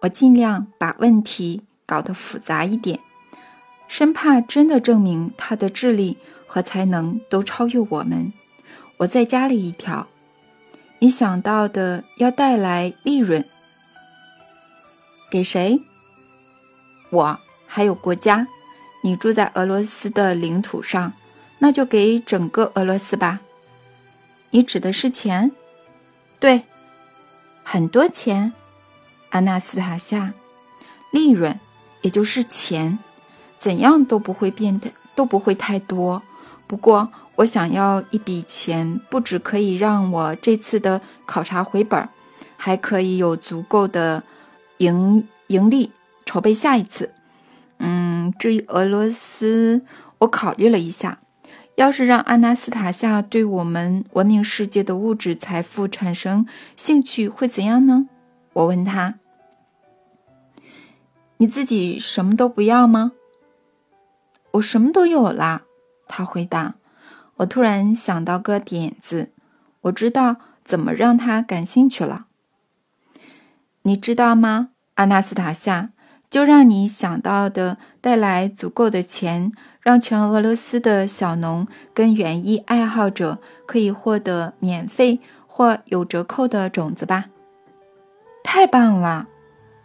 [0.00, 3.00] 我尽量把问题搞得复杂一点，
[3.88, 8.32] 生怕真的证明他的智力和才能都超越我们。
[8.98, 10.06] 我再加了一条：
[11.00, 13.44] 你想到的要带来利润，
[15.30, 15.82] 给谁？
[17.10, 18.46] 我还有国家。
[19.02, 21.12] 你住在俄罗斯的领土上，
[21.58, 23.40] 那就给整个俄罗斯吧。
[24.50, 25.52] 你指的是钱？
[26.38, 26.64] 对。
[27.62, 28.54] 很多钱，
[29.28, 30.32] 阿纳斯塔夏，
[31.10, 31.60] 利润，
[32.00, 32.98] 也就是钱，
[33.58, 36.22] 怎样都不会变得都不会太多。
[36.66, 42.08] 不过，我想要一笔钱，不只可以让我这次的考察回本，
[42.56, 44.22] 还可以有足够的
[44.78, 45.92] 盈盈利
[46.24, 47.12] 筹备下一次。
[47.76, 49.82] 嗯，至于俄罗斯，
[50.20, 51.18] 我考虑了一下。
[51.78, 58.08] 要是让阿纳斯塔夏对我们文明世界的物质财富产生兴趣，会怎样呢？
[58.52, 59.14] 我问他
[61.38, 63.12] ：“你自己什么都不要吗
[64.54, 65.62] ？”“我什么都有啦。”
[66.08, 66.74] 他回答。
[67.36, 69.30] 我突然想到个点子，
[69.82, 72.26] 我知道怎么让他感兴趣了。
[73.82, 75.90] 你知道吗，阿纳斯塔夏？
[76.28, 79.52] 就让你想到的带来足够的钱。
[79.88, 87.30] 让全俄罗斯的小农跟园艺爱好者可以获得免费或有折扣的种子吧！
[88.44, 89.28] 太棒了，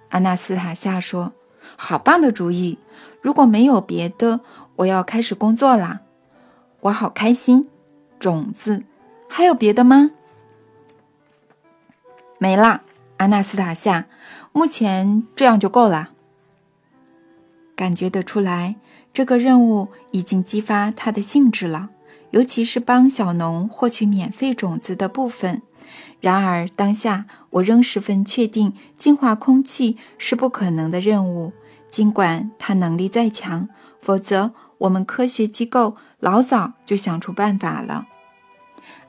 [0.09, 1.31] 阿纳斯塔夏说
[1.79, 2.77] ：“好棒的主意！
[3.21, 4.41] 如果没有别的，
[4.75, 6.01] 我要开始工作啦！
[6.81, 7.69] 我好开心。
[8.19, 8.83] 种子，
[9.29, 10.11] 还有别的吗？
[12.37, 12.81] 没啦，
[13.15, 14.07] 阿纳斯塔夏，
[14.51, 16.09] 目前这样就够了。
[17.77, 18.75] 感觉得出来。”
[19.13, 21.89] 这个任务已经激发他的兴致了，
[22.31, 25.61] 尤其是帮小农获取免费种子的部分。
[26.19, 31.53] 然而，当下我仍十分确定净化空气是不可能的任务，
[31.89, 33.69] 尽管他能力再强。
[34.01, 38.07] 否则，我们科学机构老早就想出办法了。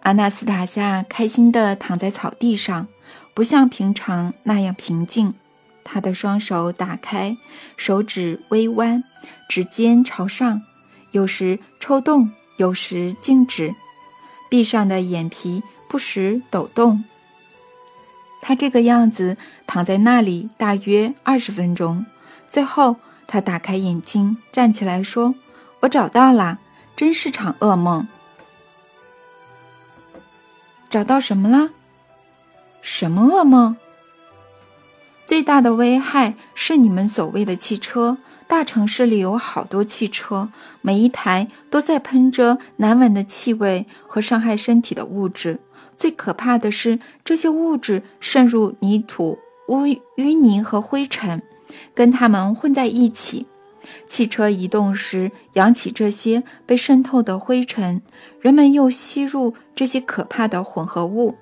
[0.00, 2.88] 阿纳斯塔夏开心地躺在草地上，
[3.32, 5.34] 不像平常那样平静。
[5.84, 7.36] 他的双手打开，
[7.76, 9.04] 手指微弯，
[9.48, 10.62] 指尖朝上，
[11.12, 13.74] 有时抽动，有时静止，
[14.50, 17.04] 闭上的眼皮不时抖动。
[18.40, 19.36] 他这个样子
[19.66, 22.04] 躺在那里大约二十分钟，
[22.48, 22.96] 最后
[23.26, 25.34] 他打开眼睛，站起来说
[25.80, 26.58] ：“我找到了，
[26.96, 28.06] 真是场噩梦。
[30.90, 31.70] 找到什么了？
[32.82, 33.76] 什么噩梦？”
[35.26, 38.18] 最大的危害是你们所谓的汽车。
[38.46, 40.50] 大城市里有好多汽车，
[40.82, 45.58] 每一台都在喷着难闻的气味和伤害身体的物质。
[45.96, 51.42] 最可怕的是，这些物质渗入泥土、污淤泥和灰尘，
[51.94, 53.46] 跟它们混在一起。
[54.06, 58.02] 汽车移动时扬起这些被渗透的灰尘，
[58.40, 61.34] 人们又吸入这些可怕的混合物。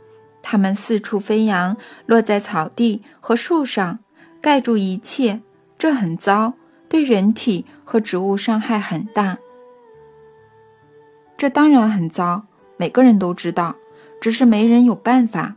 [0.42, 1.76] 它们四处飞扬，
[2.06, 4.00] 落在草地和树上，
[4.40, 5.40] 盖住一切。
[5.78, 6.54] 这很糟，
[6.88, 9.38] 对人体和植物伤害很大。
[11.36, 12.44] 这当然很糟，
[12.76, 13.76] 每个人都知道，
[14.20, 15.56] 只是没人有办法。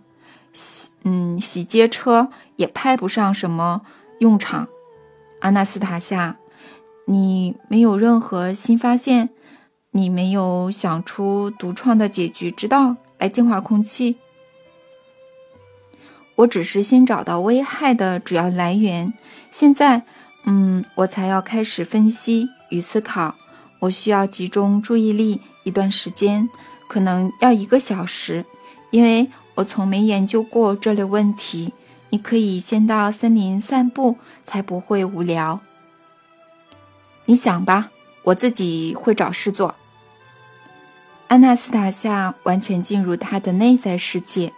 [0.53, 3.81] 洗，嗯，洗街车也派不上什么
[4.19, 4.67] 用场。
[5.41, 6.37] 阿纳斯塔夏，
[7.05, 9.29] 你没有任何新发现？
[9.91, 14.17] 你没有想出独创的解决之道来净化空气？
[16.35, 19.13] 我只是先找到危害的主要来源，
[19.51, 20.03] 现在，
[20.43, 23.35] 嗯，我才要开始分析与思考。
[23.79, 26.49] 我需要集中注意力一段时间，
[26.89, 28.45] 可能要一个小时，
[28.91, 31.73] 因为我从没研究过这类问题。
[32.09, 35.61] 你可以先到森林散步，才不会无聊。
[37.25, 37.91] 你想吧，
[38.23, 39.75] 我自己会找事做。
[41.29, 44.51] 安娜斯塔夏完全进入他的内在世界。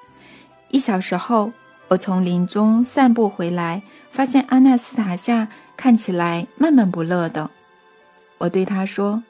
[0.69, 1.51] 一小时后。
[1.89, 3.81] 我从林中散步回来，
[4.11, 7.49] 发现阿纳斯塔夏看起来闷闷不乐的。
[8.39, 9.23] 我对他说：“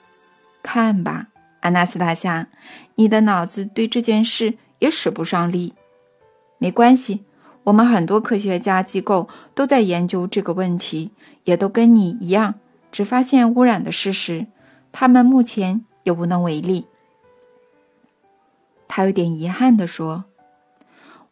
[0.64, 1.28] 看吧，
[1.60, 2.48] 阿纳斯塔夏，
[2.96, 5.76] 你的脑子对这件事也使不上力。
[6.58, 7.24] 没关系，
[7.64, 11.12] 我们很多科学家机构都在研究这个问题，
[11.44, 12.56] 也都跟你一样，
[12.92, 14.48] 只发现污染的事实。
[14.92, 16.88] 他们目前也无能为力。”
[18.90, 20.26] 他有点遗憾地说。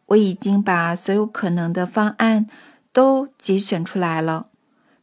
[0.08, 2.48] 我已经把所有可能的方案
[2.94, 4.50] 都节选出来了，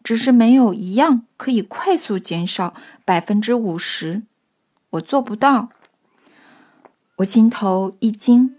[0.04, 2.72] 只是没有一样可以快速减少
[3.04, 4.22] 百分之五十。
[4.90, 5.70] 我做不到。
[7.16, 8.54] 我心头一惊，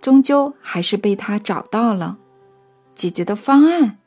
[0.00, 2.18] 终究还是被他找到了
[2.94, 3.98] 解决的方案。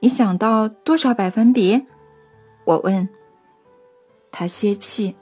[0.00, 1.86] 你想到多少百分比？
[2.66, 3.08] 我问。
[4.30, 5.16] 他歇气，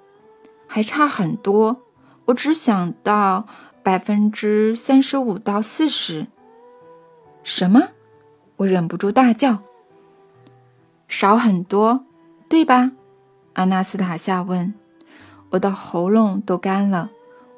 [0.67, 1.85] 还差很多。
[2.27, 3.47] 我只想到。
[3.89, 6.27] 百分之三十五到四十，
[7.43, 7.89] 什么？
[8.57, 9.61] 我忍不住大叫。
[11.09, 12.05] 少很多，
[12.51, 12.93] 对吧？
[13.55, 14.75] 阿纳斯塔夏问。
[15.49, 17.11] 我的喉咙都干了。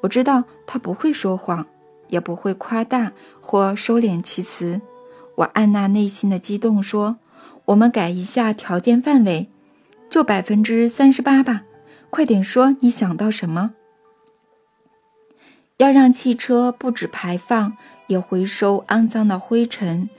[0.03, 1.67] 我知道他不会说谎，
[2.07, 3.11] 也不会夸大
[3.41, 4.79] 或收敛其词。
[5.35, 7.17] 我按捺内心的激动说
[7.65, 9.49] ：“我们改一下条件范围，
[10.09, 11.63] 就百分之三十八吧。
[12.09, 13.73] 快点说，你想到什么？”
[15.81, 17.75] 要让汽车不止排放，
[18.05, 20.11] 也回收肮脏的灰尘，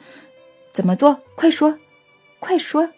[0.73, 1.21] 怎么做？
[1.37, 1.79] 快说，
[2.41, 2.89] 快说！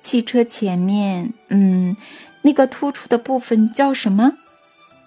[0.00, 1.96] 汽车前面，嗯，
[2.42, 4.34] 那个突出的部分叫什么？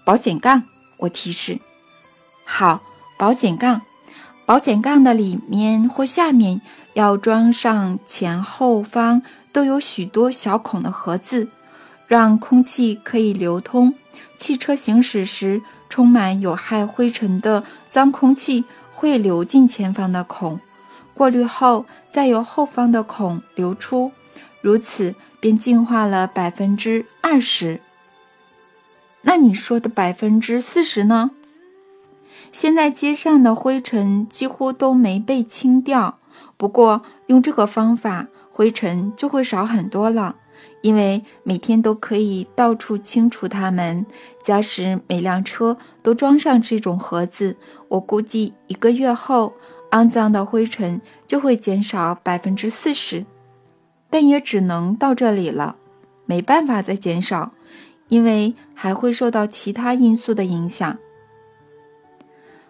[0.04, 0.64] 保险杠。
[0.98, 1.60] 我提示。
[2.44, 2.82] 好，
[3.18, 3.84] 保险杠。
[4.46, 6.60] 保险杠的里面或下面
[6.94, 9.22] 要装上前后方
[9.54, 11.48] 都有许多小孔的盒子，
[12.06, 13.96] 让空气可以流通。
[14.38, 15.62] 汽车行驶时。
[15.90, 20.60] 充满有害灰尘的脏空气会流进前方的孔，
[21.14, 24.12] 过滤后再由后方的孔流出，
[24.62, 27.80] 如此便净化了百分之二十。
[29.22, 31.32] 那你说的百分之四十呢？
[32.52, 36.20] 现在街上的灰尘几乎都没被清掉，
[36.56, 40.38] 不过用这个方法，灰尘就会少很多了。
[40.88, 44.06] 因为每天都可以到处清除它们，
[44.42, 47.58] 假使每辆车都装上这种盒子，
[47.90, 49.54] 我估计一个月后，
[49.92, 53.26] 肮脏的灰尘就会减少百分之四十。
[54.10, 55.76] 但也只能到这里了，
[56.26, 57.52] 没办法再减少，
[58.08, 60.98] 因为还会受到其他因素的影响。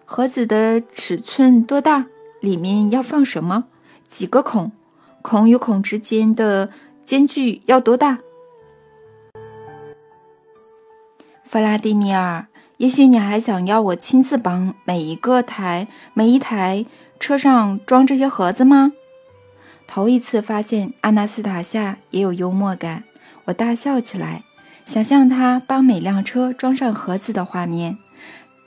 [0.04, 2.06] 盒子的尺寸多大？
[2.40, 3.66] 里面要放什么？
[4.08, 4.72] 几个孔？
[5.22, 6.70] 孔与孔之间的？
[7.08, 8.18] 间距要多大，
[11.42, 12.46] 弗拉迪米尔？
[12.76, 16.84] 也许你还想要我亲自帮每一个台、每一台
[17.18, 18.92] 车上装这些盒子吗？
[19.86, 23.04] 头一次发现阿纳斯塔夏也有幽默感，
[23.46, 24.44] 我大笑起来，
[24.84, 27.96] 想象他帮每辆车装上盒子的画面。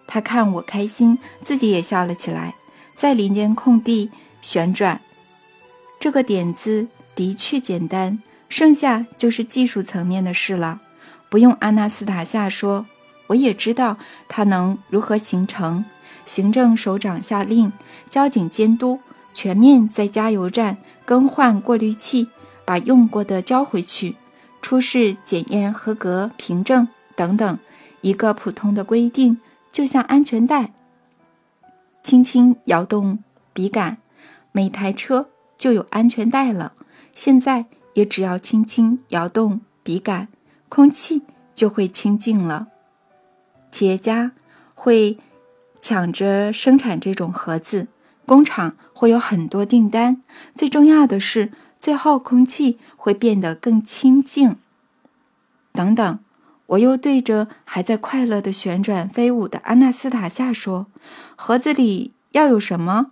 [0.07, 2.55] 他看我开心，自己也笑了起来，
[2.95, 4.09] 在林间空地
[4.41, 4.99] 旋转。
[5.99, 8.19] 这个点子的确简单。
[8.51, 10.81] 剩下就是技术层面的事了，
[11.29, 12.85] 不用阿纳斯塔夏说，
[13.27, 13.97] 我也知道
[14.27, 15.85] 它能如何形成。
[16.25, 17.71] 行政首长下令，
[18.09, 18.99] 交警监督，
[19.33, 20.75] 全面在加油站
[21.05, 22.27] 更换过滤器，
[22.65, 24.17] 把用过的交回去，
[24.61, 26.85] 出示检验合格凭证
[27.15, 27.57] 等等。
[28.01, 29.39] 一个普通的规定，
[29.71, 30.73] 就像安全带，
[32.03, 33.19] 轻轻摇动
[33.53, 33.99] 笔杆，
[34.51, 36.73] 每台车就有安全带了。
[37.15, 37.67] 现在。
[37.93, 40.27] 也只要轻轻摇动笔杆，
[40.69, 41.23] 空气
[41.53, 42.67] 就会清净了。
[43.71, 44.31] 企业家
[44.73, 45.17] 会
[45.79, 47.87] 抢着生产这种盒子，
[48.25, 50.21] 工厂会有很多订单。
[50.53, 54.57] 最重要的是，最后空气会变得更清净。
[55.71, 56.19] 等等，
[56.67, 60.87] 我又对着还在快乐的旋转飞舞的阿纳斯塔夏说
[61.35, 63.11] ：“盒子里要有什么？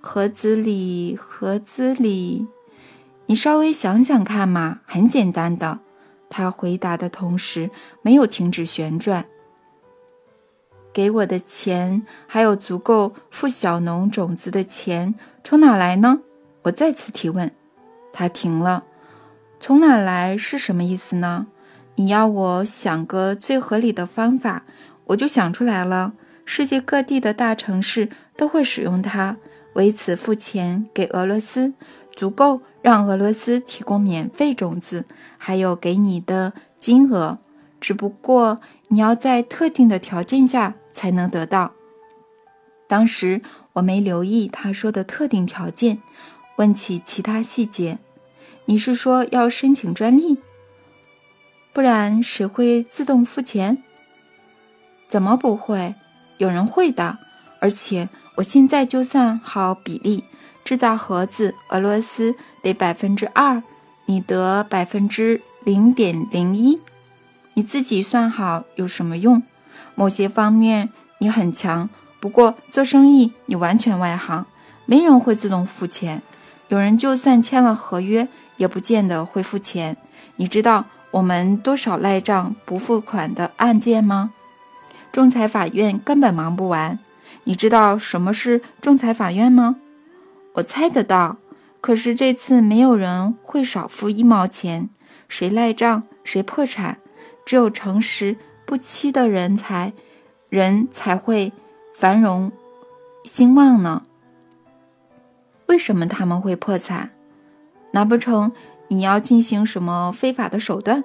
[0.00, 2.46] 盒子里，盒子里，
[3.26, 5.80] 你稍微想想看嘛，很简单的。”
[6.28, 7.70] 他回答的同时，
[8.02, 9.26] 没有停止旋转。
[10.92, 15.14] 给我的钱，还有足够付小农种子的钱，
[15.44, 16.20] 从哪来呢？
[16.62, 17.52] 我再次提问。
[18.12, 18.84] 他停了。
[19.60, 21.46] 从哪来是什么意思呢？
[21.94, 24.64] 你要我想个最合理的方法，
[25.04, 26.12] 我就想出来了。
[26.44, 29.36] 世界各地的大城市都会使用它，
[29.74, 31.72] 为此付钱给俄罗斯，
[32.14, 35.06] 足够让俄罗斯提供免费种子，
[35.38, 37.38] 还有给你的金额。
[37.80, 40.74] 只不过你要在特定的条件下。
[40.96, 41.74] 才能得到。
[42.88, 43.42] 当时
[43.74, 46.00] 我没留意他说的特定条件，
[46.56, 47.98] 问起其他细节。
[48.64, 50.38] 你是说要申请专利？
[51.74, 53.82] 不然谁会自动付钱？
[55.06, 55.94] 怎么不会？
[56.38, 57.18] 有人会的。
[57.60, 60.24] 而且我现在就算好比例，
[60.66, 63.62] 制造盒子，俄罗斯得百分之二，
[64.06, 66.80] 你得百分之零点零一，
[67.54, 69.40] 你自己算好有什么用？
[69.94, 70.88] 某些方面
[71.18, 71.88] 你很强，
[72.18, 74.44] 不过做生意你完全外行，
[74.86, 76.20] 没人会自动付钱。
[76.66, 79.96] 有人就算签了合约，也不见得会付钱。
[80.34, 84.32] 你知道我们多少赖账不付款的案件吗？
[85.12, 86.98] 仲裁法院根本忙不完。
[87.44, 89.76] 你知道什么是仲裁法院吗？
[90.56, 91.36] 我猜得到，
[91.80, 94.88] 可是这次没有人会少付一毛钱。
[95.28, 96.98] 谁赖账谁破产，
[97.44, 98.36] 只有诚实。
[98.64, 99.92] 不欺的人才，
[100.48, 101.52] 人才会
[101.94, 102.50] 繁荣
[103.24, 104.02] 兴旺呢。
[105.66, 107.10] 为什么他们会破产？
[107.92, 108.50] 难不成
[108.88, 111.04] 你要进行什么非法的手段？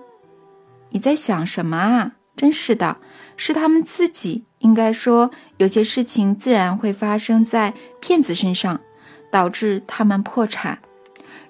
[0.89, 2.13] 你在想什么啊？
[2.35, 2.97] 真是的，
[3.37, 4.45] 是他们自己。
[4.59, 8.79] 应该说，有些事情自然会发生在骗子身上，
[9.31, 10.77] 导致他们破产。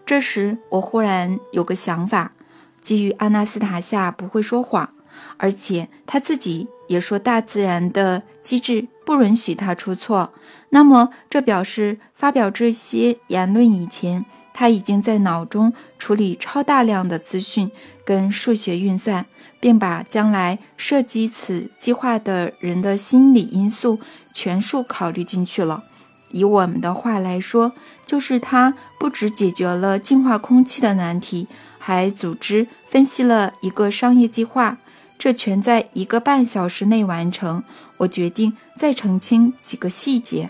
[0.05, 2.31] 这时，我忽然有个想法：
[2.79, 4.93] 基于阿纳斯塔夏不会说谎。
[5.37, 10.33] 而且他自己也说，大自然的机制不允许他出错。
[10.69, 17.69] 那么，这表示发表这些言论以前，他已经在脑中处理超大量的资讯
[18.05, 19.25] 跟数学运算，
[19.59, 23.99] 并把将来涉及此计划的人的心理因素
[24.33, 25.83] 全数考虑进去了。
[26.31, 27.73] 以我们的话来说，
[28.05, 34.77] 就是他不只解决了净化空气的难题，还组织分析了一个商业计划。
[35.17, 37.63] 这全在一个半小时内完成。
[37.97, 40.49] 我决定再澄清几个细节。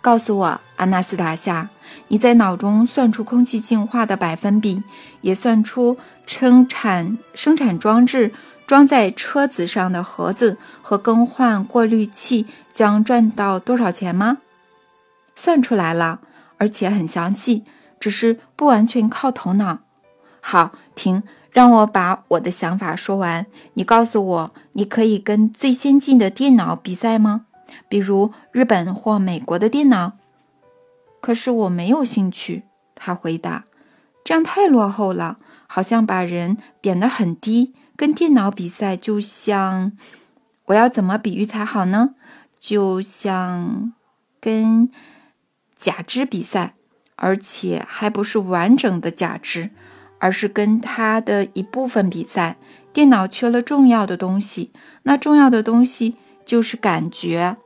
[0.00, 1.68] 告诉我，阿纳斯塔夏，
[2.08, 4.82] 你在脑中算出空气净化的百分比，
[5.20, 8.32] 也算出生产生产装置
[8.70, 14.38] 装在车子上的盒子和更换过滤器将赚到多少钱吗？
[15.34, 16.20] 算出来了，
[16.56, 17.64] 而且很详细，
[17.98, 19.80] 只是不完全靠头脑。
[20.40, 21.24] 好，停。
[21.50, 23.44] 让我把我的想法说完。
[23.74, 27.46] 你告诉我，你可以跟最先进的电脑比赛吗？
[27.88, 30.12] 比如日本或美国的电脑？
[31.20, 32.62] 可是我没有兴趣。
[32.94, 33.64] 他回答
[34.22, 37.74] ：“这样太落后了，好像把人贬得很低。
[38.00, 39.92] 跟电脑比赛，就像……
[40.64, 42.14] 我要怎么比喻才好呢？
[42.58, 43.92] 就像
[44.40, 44.88] 跟
[45.76, 46.72] 假肢比赛，
[47.16, 49.68] 而且还不是完整的假肢。”
[50.22, 52.56] 而是跟他的一部分比赛。
[52.92, 54.70] 电脑缺了重要的东西，
[55.02, 57.56] 那重要的东西就是感觉。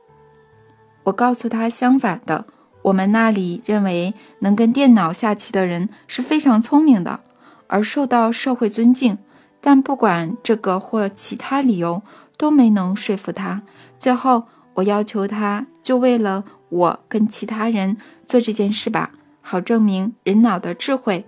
[1.03, 2.45] 我告诉他相反的，
[2.81, 7.21] 我们那里认为能跟电脑下棋的人是非常聪明的，
[7.67, 9.17] 而受到社会尊敬。
[9.65, 12.03] 但不管这个或其他理由，
[12.37, 13.63] 都没能说服他。
[13.97, 14.43] 最后，
[14.75, 17.97] 我要求他就为了我跟其他人
[18.27, 19.09] 做这件事吧，
[19.41, 21.25] 好证明人脑的智慧。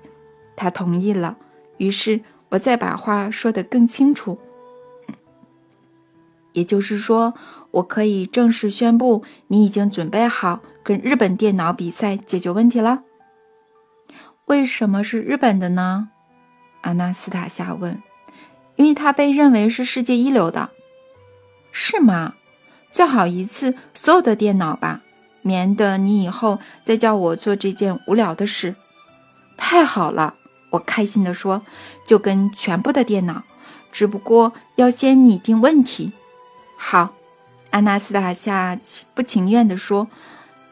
[0.56, 1.36] 他同意了，
[1.78, 4.38] 于是我再把话说得更清楚。
[6.54, 7.34] 也就是说，
[7.72, 13.02] 我可以正式宣布，你已经准备好跟日本电脑比赛解决问题了。
[14.46, 16.10] 为什么是日本的呢？
[16.82, 18.00] 阿纳斯塔夏问。
[18.78, 20.70] 因为它被认为是世界一流的，
[21.72, 22.36] 是吗？
[22.92, 25.02] 最好一次所有的电脑吧，
[25.42, 28.76] 免得你以后再叫我做这件无聊的事。
[29.58, 30.36] 太好了。
[30.70, 31.62] 我开心地说
[32.06, 33.44] ：“就跟全部的电脑，
[33.90, 36.12] 只不过要先拟定问题。”
[36.78, 37.14] 好，
[37.72, 38.78] 安娜斯塔夏
[39.16, 40.10] 不情愿地说。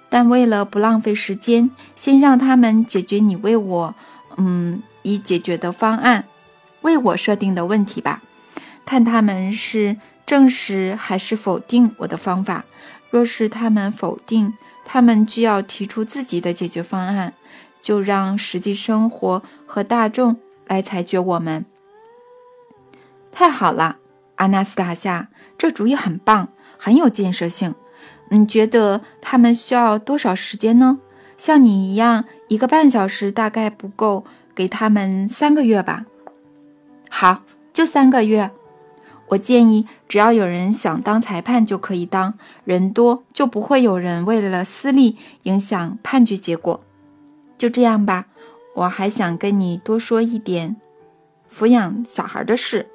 [0.09, 3.95] 但为了不浪费时间，先让他们解决你为我，
[4.35, 6.25] 嗯，已解决的方案，
[6.85, 8.21] 为我设定的问题吧。
[8.85, 12.63] 看他们是证实还是否定我的方法。
[13.09, 14.53] 若是他们否定，
[14.85, 17.33] 他们就要提出自己的解决方案，
[17.81, 21.65] 就让实际生活和大众来裁决我们。
[23.31, 23.97] 太好了，
[24.35, 27.73] 阿纳斯塔夏，这主意很棒，很有建设性。
[28.29, 30.99] 你觉得他们需要多少时间呢？
[31.37, 36.05] 像你一样，一个半小时大概不够，给他们三个月吧。
[37.17, 38.51] 好，就三个月。
[39.29, 42.33] 我建议，只要有人想当裁判就可以当，
[42.65, 46.83] 人多就不会有人为了私利影响判决结果。
[47.57, 48.25] 就这样吧。
[48.73, 50.75] 我还想跟你多说一点
[51.49, 52.89] 抚养小孩的事。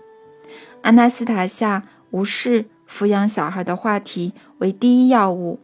[0.82, 5.60] 安娜斯塔夏无视抚养小孩的话题为第一要务。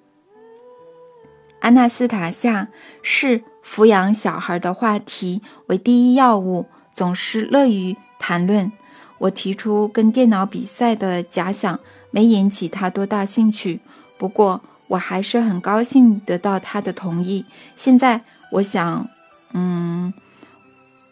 [1.60, 2.68] 安娜斯塔夏
[3.02, 8.70] 视抚养小孩的话题为第一要务，总是乐于谈论。
[9.18, 13.80] 我提出跟电脑比赛的假想，没引起他多大兴趣。
[14.18, 17.44] 不过，我还是很高兴得到他的同意。
[17.76, 18.20] 现在，
[18.52, 19.08] 我想，
[19.52, 20.12] 嗯，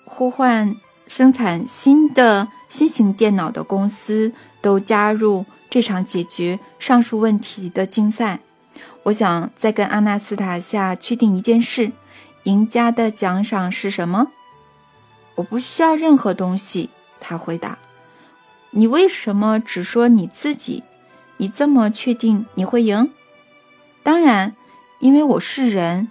[0.05, 0.77] 呼唤
[1.09, 8.41] 生产新的新型电脑的公司都加入这场解决上述问题的竞赛。
[9.05, 11.93] 我想再跟阿纳斯塔夏确定一件事：
[12.45, 14.29] 赢家的奖赏是什么？
[15.37, 16.91] 我不需要任何东西。
[17.20, 17.78] 他回答。
[18.70, 20.82] 你为什么只说你自己？
[21.37, 23.11] 你这么确定你会赢？
[24.03, 24.55] 当然，
[24.99, 26.09] 因为我是人。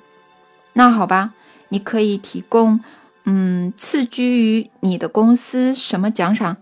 [0.73, 1.33] 那好吧，
[1.69, 2.79] 你可以提供，
[3.25, 6.57] 嗯，次居于你的公司什么奖赏？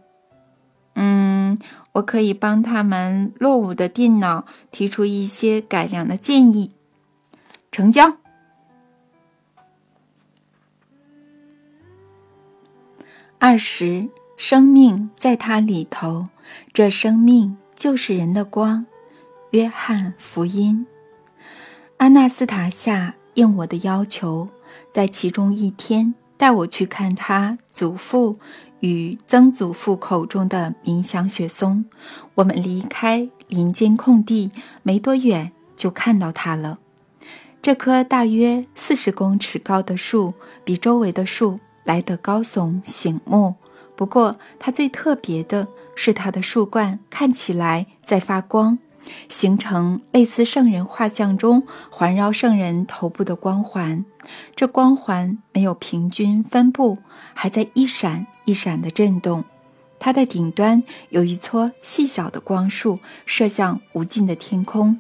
[0.96, 1.58] 嗯，
[1.94, 6.72] 我可以帮他们落伍的电脑提出一些改良的建议。
[7.72, 8.18] 成交。
[13.44, 14.08] 二十。
[14.38, 16.28] 生命在它里头，
[16.74, 18.86] 这生命就是人的光。
[19.50, 20.86] 约翰福音。
[21.98, 24.48] 阿纳斯塔夏应我的要求，
[24.94, 28.38] 在其中一天带我去看他祖父
[28.82, 31.86] 与曾祖父口中的冥想雪松。
[32.36, 34.52] 我们离开林间空地
[34.84, 36.78] 没多远，就看到它了。
[37.60, 43.56] 这棵大约四十公尺高的树，比周围的树来得高耸醒目。
[43.96, 48.80] 不过，它最特别的是它的树冠看起来在发光，
[49.30, 54.04] 形成类似圣人画像中环绕圣人头部的光环。
[54.56, 56.98] 这光环没有平均分布，
[57.34, 59.44] 还在一闪一闪的震动。
[60.00, 65.00] 它的顶端有一撮细小的光束，射向无尽的天空。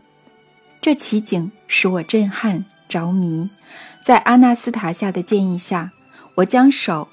[0.80, 3.50] 这奇景使我震撼着迷。
[4.06, 5.92] 在阿纳斯塔夏的建议下，
[6.36, 7.08] 我将手。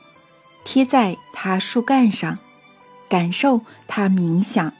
[0.64, 2.38] 贴在它树干上，
[3.08, 4.74] 感受它冥想，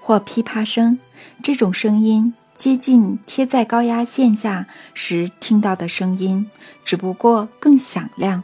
[0.00, 0.98] 或噼啪声。
[1.40, 6.50] 这种声音接近贴在高压线下时听到的声音，
[6.84, 8.42] 只不过更响亮。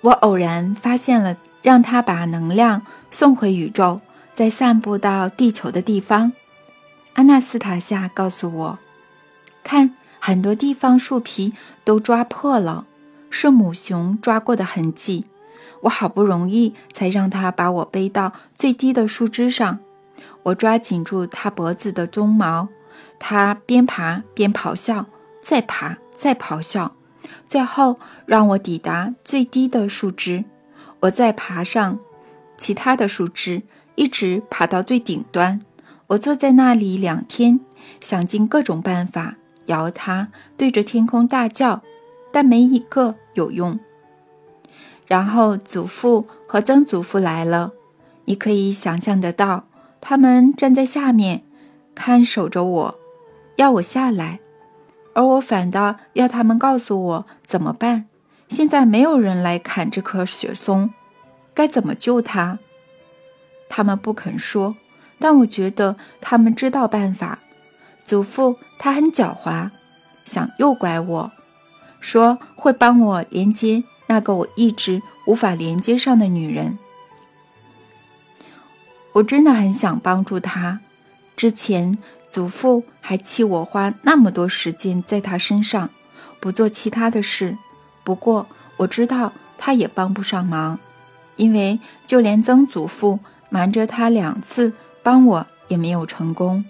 [0.00, 4.00] 我偶然发现了让它把能量送回宇宙，
[4.34, 6.32] 再散布到地球的地方。
[7.14, 8.78] 阿纳斯塔夏告诉我
[9.62, 11.52] ：“看，很多地方树皮
[11.84, 12.86] 都抓破了。”
[13.30, 15.26] 是母熊抓过的痕迹，
[15.82, 19.78] 我好不容易才让它把我背到最低的树枝上。
[20.44, 22.68] 我抓紧住它脖子的鬃毛，
[23.18, 25.06] 它边爬边咆哮，
[25.42, 26.92] 再爬再咆哮，
[27.48, 30.44] 最后让我抵达最低的树枝。
[31.00, 31.98] 我再爬上
[32.56, 33.62] 其他的树枝，
[33.96, 35.60] 一直爬到最顶端。
[36.06, 37.60] 我坐在那里两天，
[38.00, 39.34] 想尽各种办法
[39.66, 41.82] 摇它，对着天空大叫。
[42.36, 43.80] 但没一个有用。
[45.06, 47.72] 然后祖父和曾祖父来了，
[48.26, 49.64] 你可以想象得到，
[50.02, 51.44] 他们站在下面，
[51.94, 52.98] 看守着我，
[53.56, 54.40] 要我下来，
[55.14, 58.04] 而我反倒要他们告诉我怎么办。
[58.48, 60.90] 现在没有人来砍这棵雪松，
[61.54, 62.58] 该怎么救它？
[63.70, 64.76] 他们不肯说，
[65.18, 67.38] 但我觉得他们知道办法。
[68.04, 69.70] 祖父他很狡猾，
[70.26, 71.32] 想诱拐我。
[72.06, 76.78] 说会帮我连接那个我一直无法连接上的女人。
[79.14, 80.78] 我真的很想帮助她。
[81.36, 81.98] 之前
[82.30, 85.90] 祖父还气我花那么多时间在她身上，
[86.38, 87.58] 不做其他的事。
[88.04, 88.46] 不过
[88.76, 90.78] 我知道他也帮不上忙，
[91.34, 96.64] 因为就连曾祖父瞒着他两次帮我也没有成功。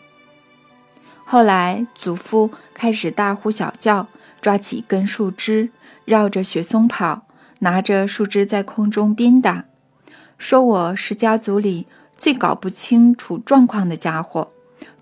[1.27, 4.07] 后来，祖父开始大呼小叫，
[4.47, 5.71] 抓起一根树枝，
[6.05, 7.27] 绕着雪松跑，
[7.59, 9.65] 拿着树枝在空中鞭打，
[10.39, 14.53] 说我是家族里最搞不清楚状况的家伙，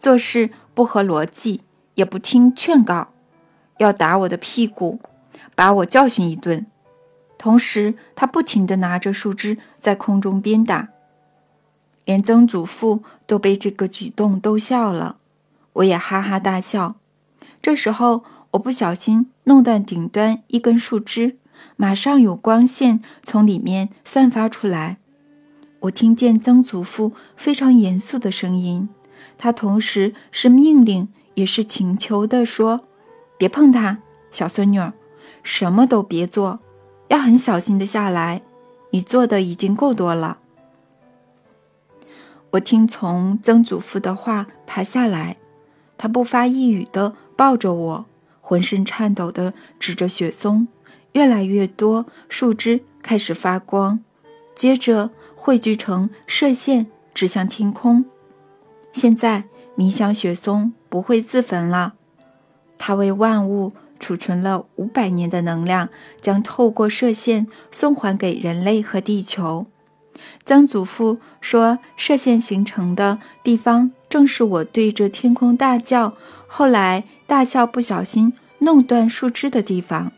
[0.00, 1.60] 做事不合逻辑，
[1.96, 3.08] 也不听劝告，
[3.76, 4.98] 要打我的屁股，
[5.54, 6.64] 把我教训一顿。
[7.36, 10.88] 同时，他不停地拿着树枝在空中鞭打，
[12.06, 15.18] 连曾祖父都被这个举动逗笑了，
[15.74, 16.96] 我也哈哈大笑。
[17.60, 18.24] 这时候，
[18.54, 21.38] 我不小心弄断顶端一根树枝，
[21.76, 24.98] 马上有光线从里面散发出来。
[25.80, 28.88] 我听见曾祖父非常严肃的声音，
[29.36, 32.82] 他同时是命令也是请求的说
[33.36, 33.98] ：“别碰它，
[34.30, 34.92] 小孙女儿，
[35.42, 36.60] 什么都别做。”
[37.08, 38.42] 要很小心的下来，
[38.90, 40.38] 你做的已经够多了。
[42.52, 45.36] 我听从曾祖父的话爬下来，
[45.98, 48.06] 他不发一语的抱着我，
[48.44, 50.68] 浑身颤抖的指着雪松，
[51.12, 53.98] 越来越多树枝开始发光，
[54.54, 58.04] 接着汇聚成射线，指向天空。
[58.92, 59.44] 现在
[59.76, 61.94] 冥想雪松不会自焚了，
[62.78, 63.72] 它为万物。
[64.00, 65.88] 储存了五百年的能量，
[66.20, 69.66] 将透过射线送还给人类和地球。
[70.44, 76.14] 曾祖父说，射线形成的地方正是我对着天空大叫，
[76.56, 80.12] 后来大笑不小心弄断树枝的地方。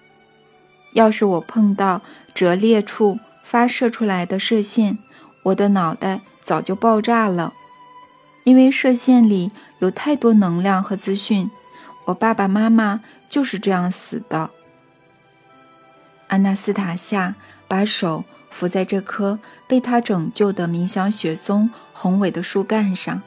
[0.92, 2.02] 要是我碰到
[2.34, 4.98] 折裂处发射出来的射线，
[5.44, 7.54] 我的脑袋早就爆炸了，
[8.44, 11.50] 因为射线里有太多能量和资讯。
[12.04, 13.00] 我爸爸妈妈。
[13.28, 14.50] 就是这样死的。
[16.28, 17.34] 安娜斯塔夏
[17.66, 23.20] 把手扶在这棵被他拯救的冥想雪松宏伟的树干上，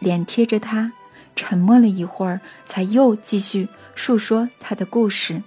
[0.00, 0.92] 脸贴着他，
[1.36, 5.42] 沉默了一会儿，才又继续述说他的故事。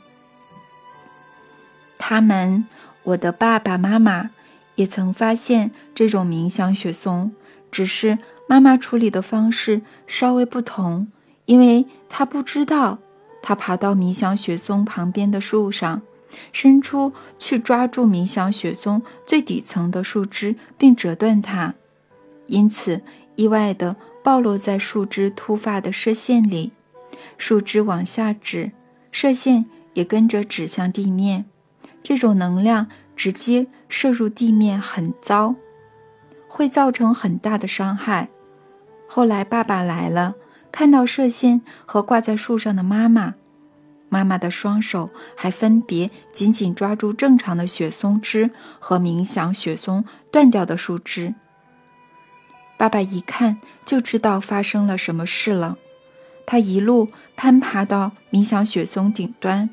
[1.98, 2.66] 他们，
[3.04, 4.30] 我的爸爸妈妈，
[4.76, 7.32] 也曾发现这种冥想雪松，
[7.72, 8.18] 只是
[8.48, 11.08] 妈妈处理的方式稍微不同，
[11.46, 13.00] 因为她不知道。
[13.40, 16.02] 他爬到冥想雪松旁边的树上，
[16.52, 21.74] 伸出去抓住冥想雪松最底层的树枝，并折断它，
[22.48, 23.02] 因此
[23.38, 23.96] 意外的
[24.28, 26.74] 暴露在树枝突发的射线里。
[27.38, 28.74] 树枝往下指，
[29.10, 31.46] 射线也跟着指向地面。
[32.04, 35.56] 这种能量直接射入地面很糟，
[36.50, 38.28] 会造成很大的伤害。
[39.08, 40.36] 后来爸爸来了。
[40.74, 43.36] 看到射线和挂在树上的妈妈，
[44.10, 51.34] 妈妈的双手还分别紧紧抓住正常的雪松枝和冥想雪松断掉的树枝。
[52.78, 55.78] 爸爸一看就知道发生了什么事了，
[56.46, 59.70] 他一路攀爬到冥想雪松顶端。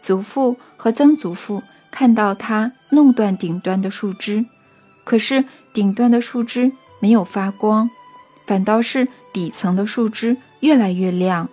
[0.00, 4.46] 祖父和曾祖父看到他弄断顶端的树枝，
[5.04, 7.90] 可是顶端的树枝没有发光，
[8.46, 9.08] 反倒是。
[9.34, 11.48] 底层的树枝越来越亮。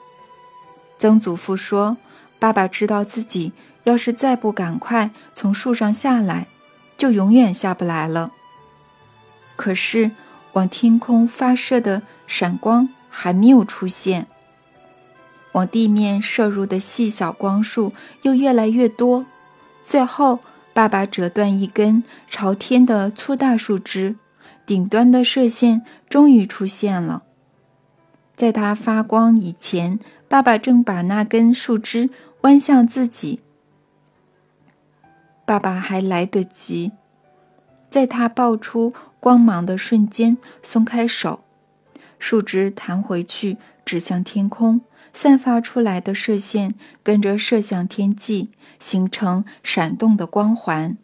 [1.00, 1.98] 曾祖父说
[2.38, 3.54] ：“爸爸知道自己
[3.86, 6.46] 要是再不赶快从树上下来，
[6.96, 8.32] 就永远下不来了。”
[9.58, 10.12] 可是，
[10.54, 14.28] 往天空发射的闪光还没有出现，
[15.54, 19.26] 往地面射入的细小光束又越来越多。
[19.84, 20.40] 最后，
[20.74, 24.16] 爸爸折断一根朝天的粗大树枝，
[24.66, 27.24] 顶端的射线终于出现了。
[28.36, 32.10] 在它发光以前，爸爸正把那根树枝
[32.42, 33.40] 弯向自己。
[35.46, 36.92] 爸爸还来得及，
[37.90, 41.40] 在他爆出光芒的瞬间松开手，
[42.20, 43.56] 树枝弹回去，
[43.86, 44.82] 指向天空，
[45.14, 48.50] 散发出来的射线跟着射向天际，
[48.80, 50.98] 形成闪动的光环。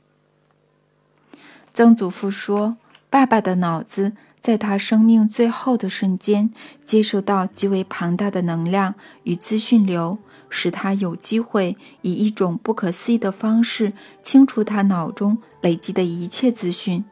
[1.72, 2.78] 曾祖父说
[3.10, 6.54] ：“爸爸的脑子。”在他生命最后的瞬间，
[6.86, 13.92] 接受到极为庞大的能量与资讯流，使他有机会以一种不可思议的方式
[14.24, 17.04] 清除他脑中累积的一切资讯，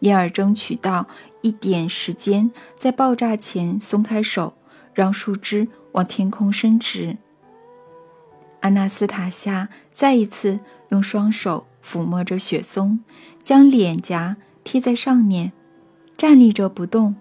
[0.00, 1.06] 因而争取到
[1.42, 4.54] 一点时间，在爆炸前松开手，
[4.94, 7.16] 让树枝往天空伸直。
[8.60, 13.00] 安娜斯塔夏再一次用双手抚摸着雪松，
[13.42, 15.52] 将脸颊贴在上面。
[16.16, 17.14] 站立着不动，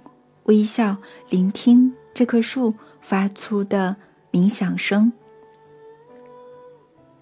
[0.46, 0.98] 微笑
[1.30, 3.98] 聆听这棵树发出的
[4.32, 5.14] 冥想声。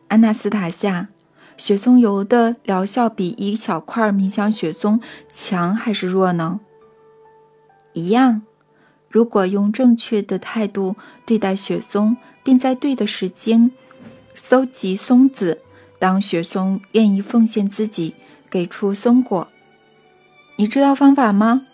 [0.08, 1.10] 安娜斯塔夏，
[1.58, 5.00] 雪松油的疗效比一小块迷香雪松
[5.30, 6.60] 强还是弱呢？
[7.94, 8.42] 一样，
[9.10, 10.96] 如果用正确的态度
[11.26, 13.72] 对待雪松，并在对的时间
[14.34, 15.62] 搜集松子，
[15.98, 18.16] 当雪松愿意奉献自己，
[18.50, 19.48] 给出松果，
[20.58, 21.66] 你知道方法吗？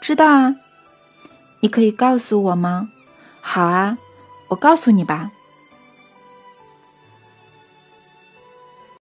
[0.00, 0.56] 知道啊。
[1.60, 2.88] 你可以告诉我吗？
[3.40, 3.98] 好啊，
[4.48, 5.32] 我告诉你吧。